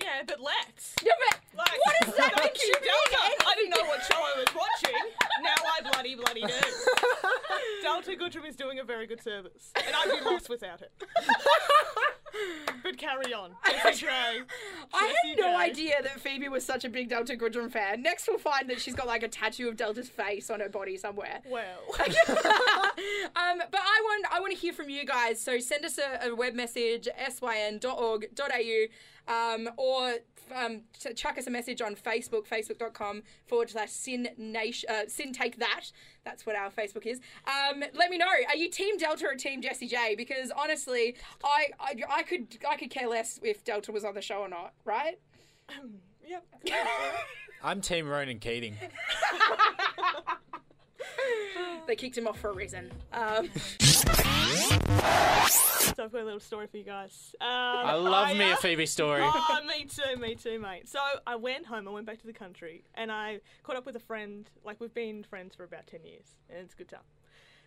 [0.01, 0.95] Yeah, but let's.
[1.03, 3.43] No, but Like, what does that Delta.
[3.47, 4.99] I didn't know what show I was watching.
[5.41, 6.47] Now I bloody bloody do.
[7.83, 10.91] Delta Goodrem is doing a very good service, and I'd be lost without it.
[12.83, 13.51] but carry on.
[13.65, 14.11] Jessie J.
[14.93, 15.55] I had no J.
[15.55, 18.01] idea that Phoebe was such a big Delta Goodrem fan.
[18.01, 20.97] Next, we'll find that she's got like a tattoo of Delta's face on her body
[20.97, 21.41] somewhere.
[21.47, 25.39] Well, um, but I want I want to hear from you guys.
[25.39, 28.85] So send us a, a web message syn.org.au
[29.27, 30.15] um, or
[30.55, 35.33] um, ch- chuck us a message on Facebook, facebook.com forward slash syn nation, uh, syn
[35.33, 35.91] take that.
[36.23, 37.19] That's what our Facebook is.
[37.45, 38.27] Um, let me know.
[38.27, 40.15] Are you Team Delta or Team Jessie J?
[40.15, 44.21] Because honestly, I, I I could I could care less if Delta was on the
[44.21, 44.73] show or not.
[44.85, 45.19] Right?
[46.27, 46.45] yep.
[47.63, 48.75] I'm Team Ronan Keating.
[51.87, 52.91] They kicked him off for a reason.
[53.11, 53.49] Um,
[55.95, 57.35] So I've got a little story for you guys.
[57.41, 59.21] Um, I love me uh, a Phoebe story.
[59.25, 60.87] Oh, me too, me too, mate.
[60.87, 63.95] So I went home, I went back to the country, and I caught up with
[63.95, 64.49] a friend.
[64.63, 67.01] Like, we've been friends for about 10 years, and it's a good time.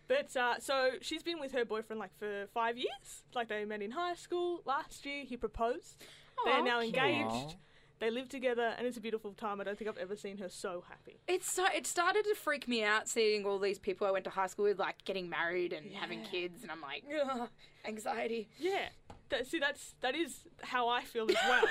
[0.07, 3.23] But, uh, so she's been with her boyfriend, like, for five years.
[3.35, 4.61] Like, they met in high school.
[4.65, 6.01] Last year, he proposed.
[6.45, 7.27] They're now engaged.
[7.29, 7.51] Aw.
[7.99, 9.61] They live together, and it's a beautiful time.
[9.61, 11.19] I don't think I've ever seen her so happy.
[11.27, 14.29] It's so it started to freak me out seeing all these people I went to
[14.29, 17.47] high school with like getting married and having kids, and I'm like, Ugh,
[17.85, 18.49] anxiety.
[18.59, 18.89] Yeah.
[19.29, 21.63] That, see, that's that is how I feel as well.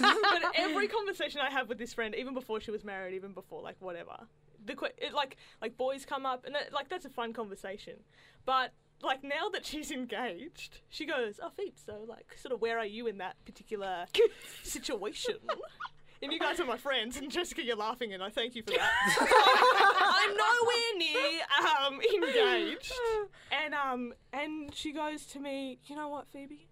[0.22, 3.60] but every conversation I have with this friend, even before she was married, even before
[3.60, 4.16] like whatever,
[4.64, 7.94] the it, like like boys come up and that, like that's a fun conversation.
[8.44, 12.78] But like now that she's engaged, she goes, "Oh, Phoebe, so like sort of where
[12.78, 14.06] are you in that particular
[14.62, 15.36] situation?"
[16.22, 18.70] And you guys are my friends, and Jessica, you're laughing, and I thank you for
[18.70, 18.90] that.
[20.00, 21.40] I'm nowhere near
[21.84, 22.92] um, engaged,
[23.50, 26.68] and um, and she goes to me, you know what, Phoebe?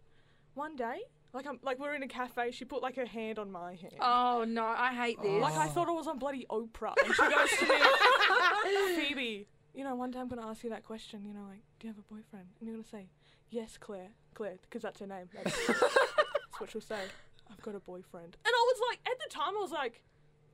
[0.55, 1.01] One day,
[1.33, 3.95] like I'm like we're in a cafe, she put like her hand on my hand.
[4.01, 5.43] Oh no, I hate this.
[5.43, 9.85] Like I thought it was on bloody Oprah, and she goes to me, Phoebe, you
[9.85, 11.25] know, one day I'm gonna ask you that question.
[11.25, 12.47] You know, like, do you have a boyfriend?
[12.59, 13.09] And you're gonna say,
[13.51, 15.29] yes, Claire, Claire, because that's her name.
[15.35, 17.03] That's, that's what she'll say.
[17.51, 18.37] I've got a boyfriend.
[18.45, 20.03] And I was like, at the time, I was like,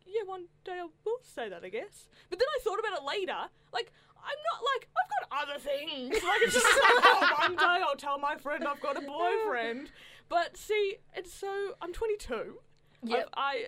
[0.07, 2.09] yeah, one day I will say that, I guess.
[2.31, 3.51] But then I thought about it later.
[3.73, 3.93] Like,
[4.27, 6.15] I'm not like I've got other things.
[6.15, 9.91] Like it's just like, oh, one day I'll tell my friend I've got a boyfriend.
[10.29, 12.59] But see, it's so I'm 22.
[13.05, 13.29] Yep.
[13.35, 13.65] I, I,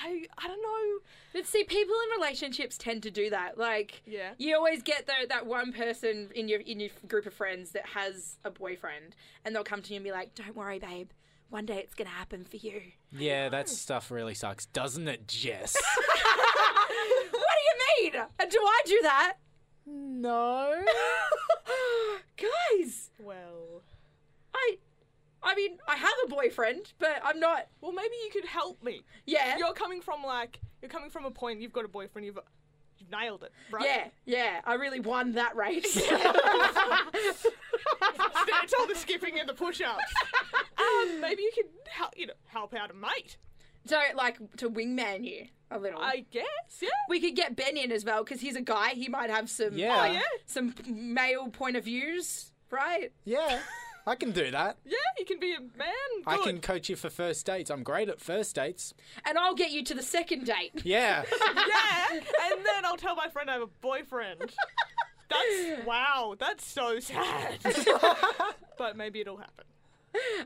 [0.00, 0.98] I I don't know.
[1.32, 3.58] But see, people in relationships tend to do that.
[3.58, 4.32] Like, Yeah.
[4.38, 7.86] you always get the, that one person in your in your group of friends that
[7.86, 11.10] has a boyfriend, and they'll come to you and be like, "Don't worry, babe.
[11.50, 12.80] One day it's gonna happen for you."
[13.10, 15.76] Yeah, that stuff really sucks, doesn't it, Jess?
[15.96, 18.22] what do you mean?
[18.38, 19.34] And do I do that?
[19.86, 20.84] no.
[22.36, 23.67] Guys, Well, I,
[25.42, 27.68] I mean, I have a boyfriend, but I'm not.
[27.80, 29.02] well, maybe you could help me.
[29.26, 29.56] Yeah.
[29.58, 31.60] You're coming from like you're coming from a point.
[31.60, 32.26] You've got a boyfriend.
[32.26, 32.38] You've
[32.98, 33.84] you've nailed it, right?
[33.84, 35.96] Yeah, yeah, I really won that race.
[35.96, 37.44] it's
[38.78, 40.14] all the skipping and the push-ups.
[40.78, 43.36] um, maybe you could help, you know, help out a mate.
[43.86, 46.00] So, like, to wingman you a little.
[46.00, 46.44] I guess,
[46.80, 46.88] yeah.
[47.08, 48.90] we could get Ben in as well because he's a guy.
[48.90, 50.00] He might have some Yeah.
[50.00, 50.20] Oh, yeah.
[50.46, 53.12] some male point of views, right?
[53.24, 53.60] Yeah,
[54.08, 54.78] I can do that.
[54.86, 55.88] Yeah, you can be a man.
[56.26, 57.70] I can coach you for first dates.
[57.70, 58.94] I'm great at first dates.
[59.26, 60.72] And I'll get you to the second date.
[60.84, 61.24] Yeah.
[61.68, 64.54] Yeah, and then I'll tell my friend I have a boyfriend.
[65.28, 66.34] That's wow.
[66.38, 67.58] That's so sad.
[68.78, 69.64] but maybe it'll happen.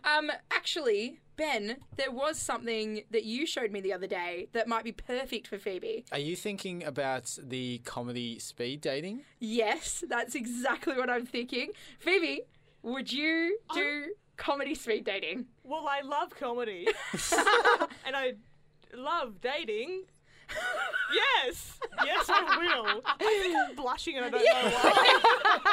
[0.05, 4.83] Um, actually, Ben, there was something that you showed me the other day that might
[4.85, 6.05] be perfect for Phoebe.
[6.11, 9.21] Are you thinking about the comedy speed dating?
[9.39, 11.71] Yes, that's exactly what I'm thinking.
[12.01, 12.43] Phoebe,
[12.83, 15.47] would you do comedy speed dating?
[15.65, 16.87] Well, I love comedy,
[18.07, 18.35] and I
[18.95, 20.05] love dating.
[21.15, 23.01] Yes, yes, I will.
[23.07, 25.69] I think I'm blushing, and I don't know why.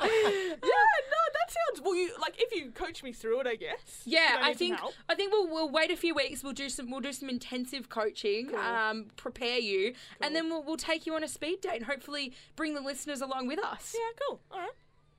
[0.00, 1.82] yeah, no, that sounds.
[1.82, 4.02] Well, you like if you coach me through it, I guess.
[4.04, 4.78] Yeah, Do I think?
[5.08, 6.42] I think we'll we'll wait a few weeks.
[6.42, 10.76] We'll do some we'll do some intensive coaching, um, prepare you, and then we'll we'll
[10.76, 13.94] take you on a speed date and hopefully bring the listeners along with us.
[13.94, 14.40] Yeah, cool.
[14.50, 14.70] All right.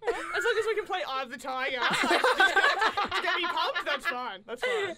[0.05, 0.23] All right.
[0.37, 3.85] As long as we can play Eye of the Tiger, like, to get me pumped,
[3.85, 4.43] that's fine.
[4.47, 4.95] That's fine.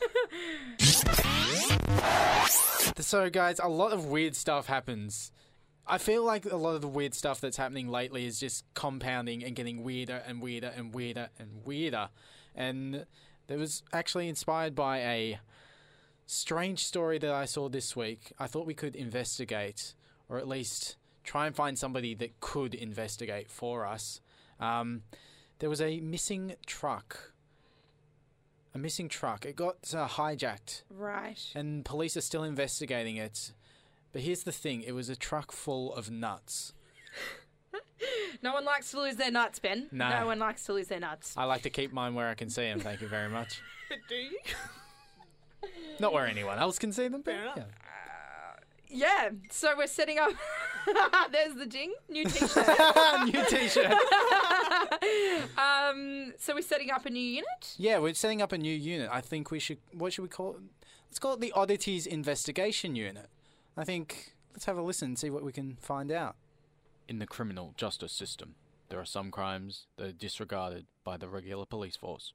[2.98, 5.32] So, guys, a lot of weird stuff happens.
[5.88, 9.44] I feel like a lot of the weird stuff that's happening lately is just compounding
[9.44, 12.10] and getting weirder and weirder and weirder and weirder.
[12.56, 13.06] And
[13.48, 15.40] that was actually inspired by a
[16.26, 18.34] strange story that I saw this week.
[18.40, 19.94] I thought we could investigate,
[20.28, 24.22] or at least try and find somebody that could investigate for us.
[24.60, 25.04] Um,
[25.60, 27.32] there was a missing truck.
[28.74, 29.46] A missing truck.
[29.46, 31.40] It got uh, hijacked Right.
[31.56, 33.54] and police are still investigating it.
[34.12, 36.74] But here's the thing it was a truck full of nuts.
[38.44, 39.88] No one likes to lose their nuts, Ben.
[39.92, 40.10] No.
[40.10, 41.34] No one likes to lose their nuts.
[41.38, 43.62] I like to keep mine where I can see them, thank you very much.
[44.10, 44.38] Do you?
[46.00, 47.58] Not where anyone else can see them, Fair enough.
[47.58, 47.64] yeah.
[48.96, 49.30] Yeah.
[49.50, 50.32] So we're setting up.
[51.32, 51.94] There's the ding.
[52.10, 52.68] New T-shirt.
[53.26, 53.92] New t shirt.
[55.58, 56.34] um.
[56.38, 57.76] So we're setting up a new unit.
[57.78, 59.10] Yeah, we're setting up a new unit.
[59.12, 59.80] I think we should.
[59.94, 60.62] What should we call it?
[61.10, 63.28] Let's call it the Oddities Investigation Unit.
[63.76, 64.34] I think.
[64.54, 66.38] Let's have a listen and see what we can find out.
[67.10, 68.56] In the criminal justice system,
[68.88, 72.32] there are some crimes that are disregarded by the regular police force.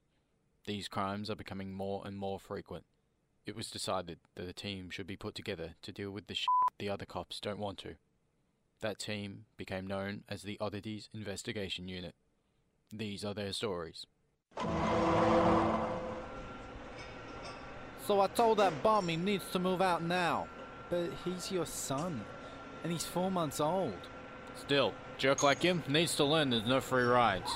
[0.67, 2.85] These crimes are becoming more and more frequent.
[3.43, 6.45] It was decided that a team should be put together to deal with the shit
[6.77, 7.95] the other cops don't want to.
[8.81, 12.13] That team became known as the Oddities Investigation Unit.
[12.93, 14.05] These are their stories.
[18.05, 20.47] So I told that bum he needs to move out now.
[20.91, 22.23] But he's your son,
[22.83, 23.97] and he's four months old.
[24.59, 27.49] Still, jerk like him needs to learn there's no free rides.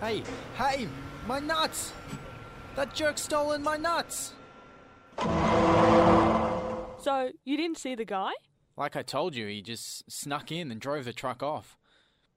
[0.00, 0.22] Hey,
[0.56, 0.88] hey,
[1.26, 1.92] my nuts!
[2.76, 4.34] That jerk stolen my nuts!
[5.18, 8.32] So you didn't see the guy?
[8.76, 11.78] Like I told you, he just snuck in and drove the truck off.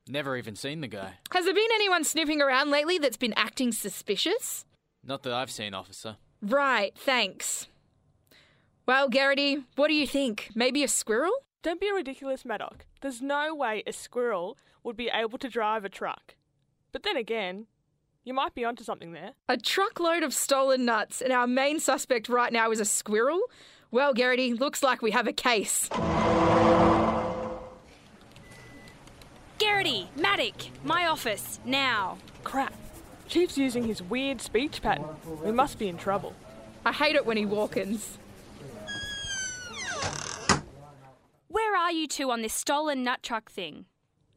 [0.07, 1.15] Never even seen the guy.
[1.31, 4.63] Has there been anyone snooping around lately that's been acting suspicious?
[5.03, 6.15] Not that I've seen, officer.
[6.41, 6.97] Right.
[6.97, 7.67] Thanks.
[8.85, 10.51] Well, Garrity, what do you think?
[10.55, 11.33] Maybe a squirrel?
[11.61, 12.85] Don't be ridiculous, Maddock.
[13.01, 16.35] There's no way a squirrel would be able to drive a truck.
[16.93, 17.67] But then again,
[18.23, 19.31] you might be onto something there.
[19.47, 23.41] A truckload of stolen nuts, and our main suspect right now is a squirrel?
[23.91, 25.89] Well, Garrity, looks like we have a case.
[29.57, 32.17] Garrity, Matic, my office, now.
[32.43, 32.73] Crap.
[33.27, 35.05] Chief's using his weird speech pattern.
[35.43, 36.33] We must be in trouble.
[36.85, 38.17] I hate it when he walk-ins.
[41.47, 43.85] Where are you two on this stolen nut truck thing?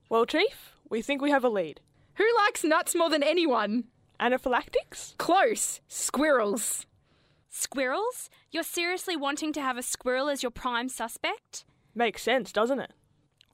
[0.08, 1.80] Well, Chief, we think we have a lead.
[2.14, 3.84] Who likes nuts more than anyone?
[4.20, 5.16] Anaphylactics?
[5.18, 5.80] Close.
[5.88, 6.86] Squirrels.
[7.48, 8.28] Squirrels?
[8.50, 11.64] You're seriously wanting to have a squirrel as your prime suspect?
[11.94, 12.92] Makes sense, doesn't it?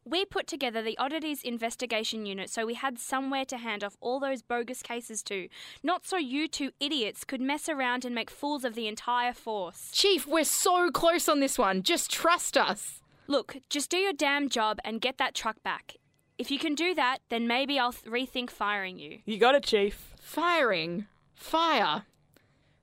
[0.05, 4.19] We put together the Oddities Investigation Unit so we had somewhere to hand off all
[4.19, 5.49] those bogus cases to,
[5.83, 9.91] not so you two idiots could mess around and make fools of the entire force.
[9.93, 11.83] Chief, we're so close on this one.
[11.83, 13.03] Just trust us.
[13.27, 15.98] Look, just do your damn job and get that truck back.
[16.39, 19.19] If you can do that, then maybe I'll th- rethink firing you.
[19.25, 20.15] You got it, Chief.
[20.21, 21.07] Firing.
[21.35, 22.05] Fire.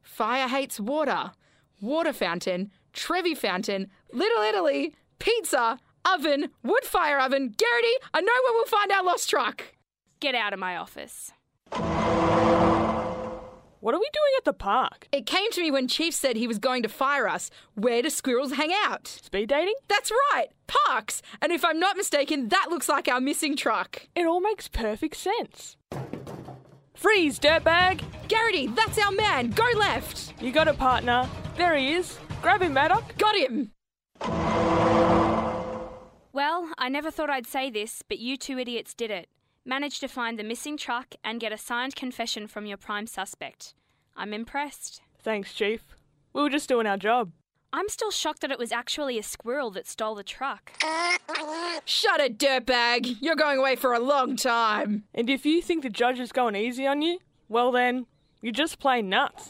[0.02, 1.32] Fire hates water.
[1.80, 2.72] Water fountain.
[2.92, 3.90] Trevi fountain.
[4.12, 4.94] Little Italy.
[5.20, 5.80] Pizza.
[6.06, 6.50] Oven.
[6.64, 7.54] Wood fire oven.
[7.58, 9.74] Garrity, I know where we'll find our lost truck.
[10.20, 11.32] Get out of my office.
[13.86, 15.08] What are we doing at the park?
[15.12, 17.52] It came to me when Chief said he was going to fire us.
[17.76, 19.06] Where do squirrels hang out?
[19.06, 19.76] Speed dating?
[19.88, 21.22] That's right, parks.
[21.40, 24.08] And if I'm not mistaken, that looks like our missing truck.
[24.16, 25.78] It all makes perfect sense.
[26.96, 28.02] Freeze, dirtbag!
[28.28, 29.52] Garrity, that's our man.
[29.52, 30.34] Go left.
[30.42, 31.30] You got it, partner.
[31.56, 32.18] There he is.
[32.42, 33.16] Grab him, Maddock.
[33.20, 33.70] Got him.
[36.34, 39.30] Well, I never thought I'd say this, but you two idiots did it.
[39.68, 43.74] Managed to find the missing truck and get a signed confession from your prime suspect.
[44.16, 45.02] I'm impressed.
[45.18, 45.96] Thanks, Chief.
[46.34, 47.32] We were just doing our job.
[47.74, 50.72] I'm still shocked that it was actually a squirrel that stole the truck.
[51.84, 53.18] Shut it, dirtbag.
[53.22, 55.06] You're going away for a long time.
[55.16, 57.18] And if you think the judge is going easy on you,
[57.50, 58.06] well then,
[58.42, 59.50] you're just plain nuts.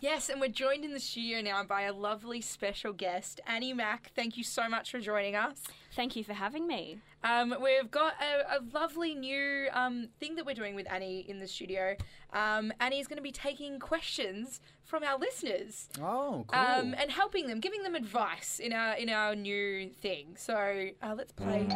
[0.00, 4.12] Yes, and we're joined in the studio now by a lovely special guest, Annie Mack.
[4.14, 5.62] Thank you so much for joining us.
[5.96, 6.98] Thank you for having me.
[7.24, 11.40] Um, we've got a, a lovely new um, thing that we're doing with Annie in
[11.40, 11.96] the studio.
[12.32, 16.60] Um, Annie is going to be taking questions from our listeners Oh, cool.
[16.60, 20.36] um, and helping them, giving them advice in our in our new thing.
[20.36, 21.66] So uh, let's play.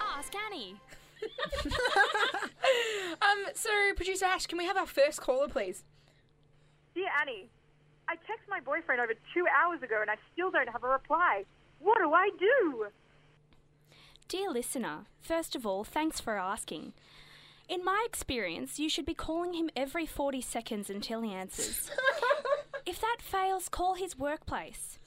[0.00, 0.76] Ask Annie.
[3.64, 5.84] So producer Ash, can we have our first caller, please?
[6.94, 7.48] Dear Annie,
[8.06, 11.44] I texted my boyfriend over two hours ago and I still don't have a reply.
[11.80, 12.88] What do I do?
[14.28, 16.92] Dear listener, first of all, thanks for asking.
[17.66, 21.90] In my experience, you should be calling him every 40 seconds until he answers.
[22.84, 24.98] if that fails, call his workplace.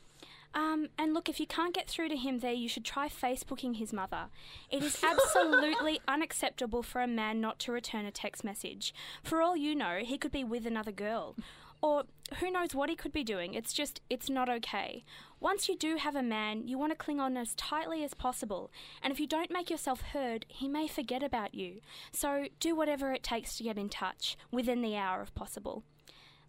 [0.53, 3.75] Um, and look, if you can't get through to him there, you should try Facebooking
[3.75, 4.27] his mother.
[4.71, 8.93] It is absolutely unacceptable for a man not to return a text message.
[9.23, 11.35] For all you know, he could be with another girl.
[11.81, 12.05] Or
[12.39, 13.53] who knows what he could be doing.
[13.53, 15.03] It's just, it's not okay.
[15.39, 18.71] Once you do have a man, you want to cling on as tightly as possible.
[19.03, 21.81] And if you don't make yourself heard, he may forget about you.
[22.11, 25.83] So do whatever it takes to get in touch, within the hour if possible.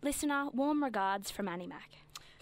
[0.01, 1.90] Listener, warm regards from Annie Mac.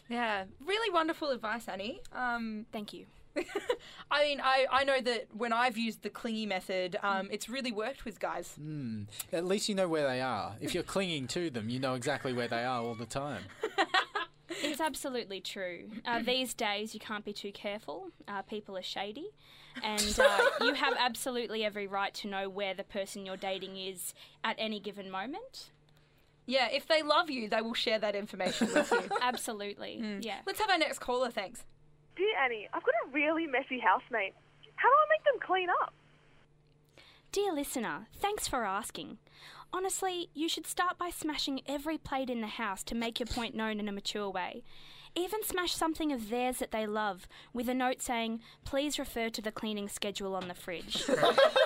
[0.09, 2.01] Yeah, really wonderful advice, Annie.
[2.13, 3.07] Um, Thank you.
[4.11, 7.73] I mean, I, I know that when I've used the clingy method, um, it's really
[7.73, 8.55] worked with guys.
[8.57, 9.03] Hmm.
[9.33, 10.55] At least you know where they are.
[10.61, 13.43] If you're clinging to them, you know exactly where they are all the time.
[14.63, 15.91] It's absolutely true.
[16.05, 18.09] Uh, these days, you can't be too careful.
[18.27, 19.31] Uh, people are shady.
[19.83, 24.15] And uh, you have absolutely every right to know where the person you're dating is
[24.43, 25.71] at any given moment.
[26.47, 29.03] Yeah, if they love you, they will share that information with you.
[29.21, 30.01] Absolutely.
[30.01, 30.25] Mm.
[30.25, 30.39] Yeah.
[30.47, 31.65] Let's have our next caller, thanks.
[32.17, 34.35] Dear Annie, I've got a really messy housemate.
[34.77, 35.93] How do I make them clean up?
[37.33, 39.19] Dear listener, thanks for asking.
[39.73, 43.55] Honestly, you should start by smashing every plate in the house to make your point
[43.55, 44.63] known in a mature way.
[45.15, 49.43] Even smash something of theirs that they love with a note saying, please refer to
[49.43, 51.05] the cleaning schedule on the fridge.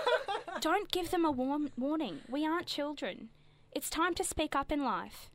[0.61, 2.20] Don't give them a warm warning.
[2.28, 3.28] We aren't children.
[3.72, 5.30] It's time to speak up in life.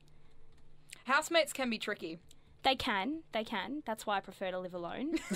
[1.06, 2.20] Housemates can be tricky.
[2.64, 3.84] They can, they can.
[3.86, 5.16] That's why I prefer to live alone.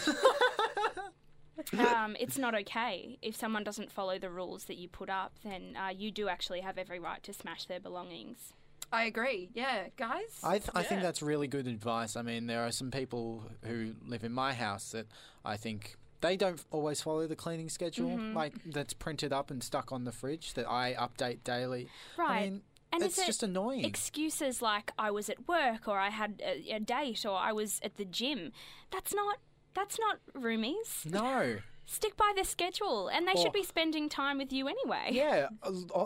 [1.77, 5.33] um, it's not okay if someone doesn't follow the rules that you put up.
[5.43, 8.53] Then uh, you do actually have every right to smash their belongings.
[8.91, 9.49] I agree.
[9.53, 10.39] Yeah, guys.
[10.43, 12.15] I, th- I think that's really good advice.
[12.15, 15.05] I mean, there are some people who live in my house that
[15.45, 18.35] I think they don't always follow the cleaning schedule, Mm-hmm.
[18.35, 21.87] like that's printed up and stuck on the fridge that I update daily.
[22.17, 22.29] Right.
[22.37, 22.61] I mean,
[22.91, 23.85] And it's is it just annoying.
[23.85, 27.79] Excuses like I was at work or I had a, a date or I was
[27.83, 28.51] at the gym.
[28.91, 29.37] That's not.
[29.75, 31.05] That's not roomies.
[31.05, 31.57] no.
[31.91, 35.07] Stick by the schedule, and they Or- should be spending time with you anyway.
[35.09, 35.47] Yeah,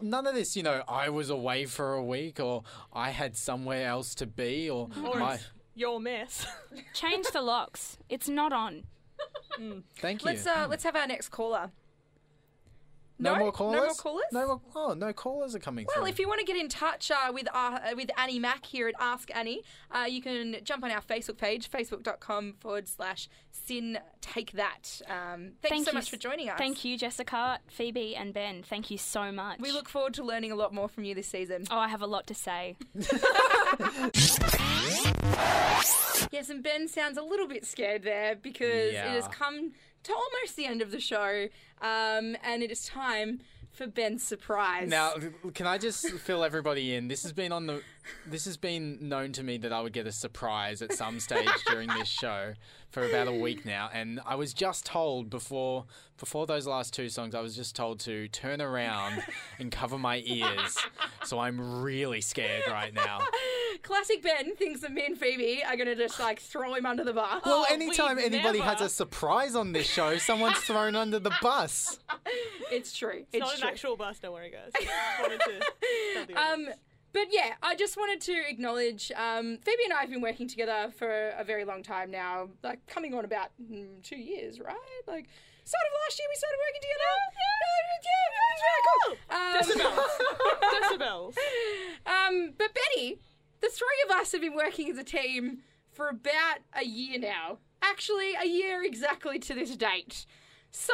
[0.02, 2.64] none of this, you know, I was away for a week or
[2.94, 5.34] I had somewhere else to be or Or my.
[5.34, 5.44] it's
[5.76, 6.46] your mess.
[6.94, 7.98] Change the locks.
[8.08, 8.84] It's not on.
[9.98, 10.26] Thank you.
[10.28, 11.72] Let's uh, let's have our next caller.
[13.20, 13.38] No, no?
[13.40, 13.80] more No callers?
[13.82, 14.24] more callers?
[14.32, 14.62] No more.
[14.76, 16.10] Oh, no callers are coming Well, through.
[16.12, 18.96] if you want to get in touch uh, with uh, with Annie Mack here at
[19.00, 19.62] Ask Annie,
[19.92, 25.02] uh, you can jump on our Facebook page, facebook.com forward slash syn take that.
[25.08, 26.58] Um, thanks Thank so you much for joining us.
[26.58, 28.64] Thank you, Jessica, Phoebe, and Ben.
[28.64, 29.60] Thank you so much.
[29.60, 31.66] We look forward to learning a lot more from you this season.
[31.70, 32.78] Oh, I have a lot to say.
[36.32, 39.74] Yes, and Ben sounds a little bit scared there because it has come
[40.04, 41.48] to almost the end of the show,
[41.82, 43.42] um, and it is time
[43.72, 44.90] for Ben's surprise.
[44.90, 45.14] Now,
[45.54, 47.08] can I just fill everybody in?
[47.08, 47.82] This has been on the.
[48.26, 51.50] This has been known to me that I would get a surprise at some stage
[51.68, 52.54] during this show
[52.90, 55.86] for about a week now, and I was just told before
[56.18, 59.24] before those last two songs, I was just told to turn around
[59.60, 60.78] and cover my ears.
[61.26, 63.20] So I'm really scared right now.
[63.82, 67.04] Classic Ben thinks that me and Phoebe are going to just like throw him under
[67.04, 67.42] the bus.
[67.46, 72.00] Well, anytime we'd anybody has a surprise on this show, someone's thrown under the bus.
[72.72, 73.26] It's true.
[73.32, 73.68] It's not true.
[73.68, 74.72] an actual bus, don't worry, guys.
[74.80, 74.92] Just
[75.22, 75.60] wanted to
[76.14, 76.70] tell the audience.
[76.70, 76.74] Um,
[77.14, 80.92] but yeah, I just wanted to acknowledge um, Phoebe and I have been working together
[80.98, 84.76] for a very long time now, like coming on about mm, two years, right?
[85.08, 85.28] Like,
[85.64, 87.12] start of last year we started working together.
[87.38, 90.98] Yeah, yeah, yeah, it's very cool.
[90.98, 91.38] Decibels.
[92.06, 93.20] Um, but Betty,
[93.62, 95.60] the three of us have been working as a team
[95.92, 97.60] for about a year now.
[97.82, 100.26] Actually, a year exactly to this date.
[100.72, 100.94] So,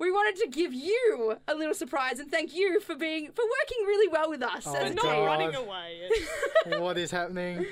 [0.00, 3.86] we wanted to give you a little surprise and thank you for being for working
[3.86, 4.66] really well with us.
[4.66, 5.24] Oh, as a Not team.
[5.24, 6.08] running away.
[6.80, 7.66] what is happening?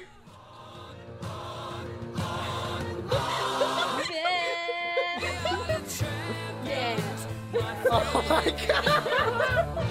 [6.64, 7.00] Yeah.
[7.90, 9.86] Oh my god!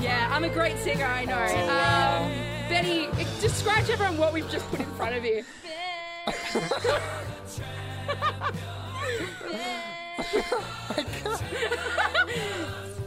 [0.00, 1.34] Yeah, I'm a great singer, I know.
[1.34, 3.08] Um, Betty,
[3.40, 5.44] just scratch everyone what we've just put in front of you.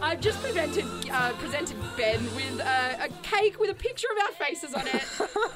[0.01, 4.32] I've just presented, uh, presented Ben with uh, a cake with a picture of our
[4.34, 5.03] faces on it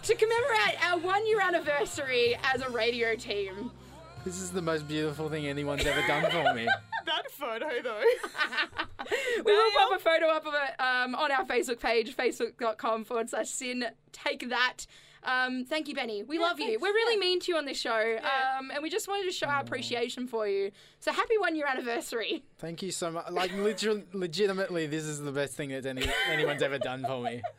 [0.04, 3.72] to commemorate our one year anniversary as a radio team.
[4.24, 6.68] This is the most beautiful thing anyone's ever done for me.
[7.06, 8.04] that photo, though.
[9.43, 13.30] We will pop a photo up of it um, on our Facebook page, facebook.com forward
[13.30, 13.86] slash syn.
[14.12, 14.86] Take that.
[15.24, 16.24] Um, thank you, Benny.
[16.24, 16.80] We love you.
[16.80, 19.47] We're really mean to you on this show, um, and we just wanted to show
[19.47, 20.72] our appreciation for you.
[20.99, 22.43] So happy one year anniversary.
[22.57, 23.30] Thank you so much.
[23.30, 27.41] Like, literally, legitimately, this is the best thing that any, anyone's ever done for me.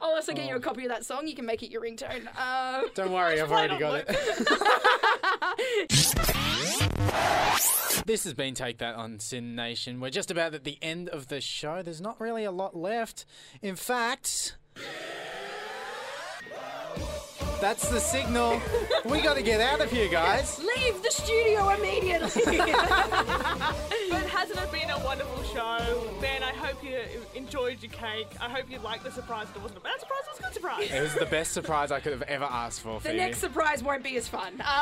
[0.00, 1.26] I'll also get you a copy of that song.
[1.26, 2.26] You can make it your ringtone.
[2.38, 4.08] Um, Don't worry, I've already on got it.
[8.06, 10.00] this has been Take That on SYN Nation.
[10.00, 11.82] We're just about at the end of the show.
[11.82, 13.24] There's not really a lot left.
[13.62, 14.56] In fact,
[17.60, 18.60] that's the signal.
[19.04, 20.58] We got to get out of here, guys.
[20.58, 22.58] leave the studio immediately.
[24.10, 26.06] But hasn't it been a wonderful show?
[26.20, 26.98] Ben, I hope you
[27.34, 28.28] enjoyed your cake.
[28.42, 29.46] I hope you liked the surprise.
[29.56, 30.90] It wasn't a bad surprise, it was a good surprise.
[30.90, 33.16] It was the best surprise I could have ever asked for, the Phoebe.
[33.16, 34.62] next surprise won't be as fun.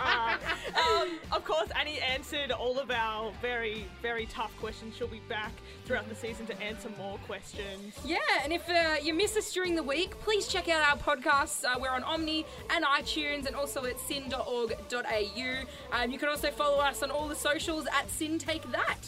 [0.00, 0.38] Uh,
[0.76, 4.96] um, of course, Annie answered all of our very, very tough questions.
[4.96, 5.52] She'll be back
[5.84, 7.94] throughout the season to answer more questions.
[8.04, 11.64] Yeah, and if uh, you miss us during the week, please check out our podcasts.
[11.64, 15.64] Uh, we're on Omny and iTunes and also at syn.org.au.
[15.92, 18.98] Um, you can also follow us on all the socials at SYN Take That.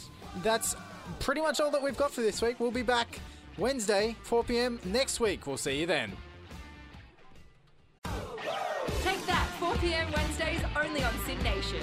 [0.43, 0.75] That's
[1.19, 2.59] pretty much all that we've got for this week.
[2.59, 3.19] We'll be back
[3.57, 4.79] Wednesday, 4 p.m.
[4.85, 5.45] next week.
[5.47, 6.11] We'll see you then.
[9.03, 10.11] Take That, 4 p.m.
[10.15, 11.81] Wednesdays only on SYN Nation.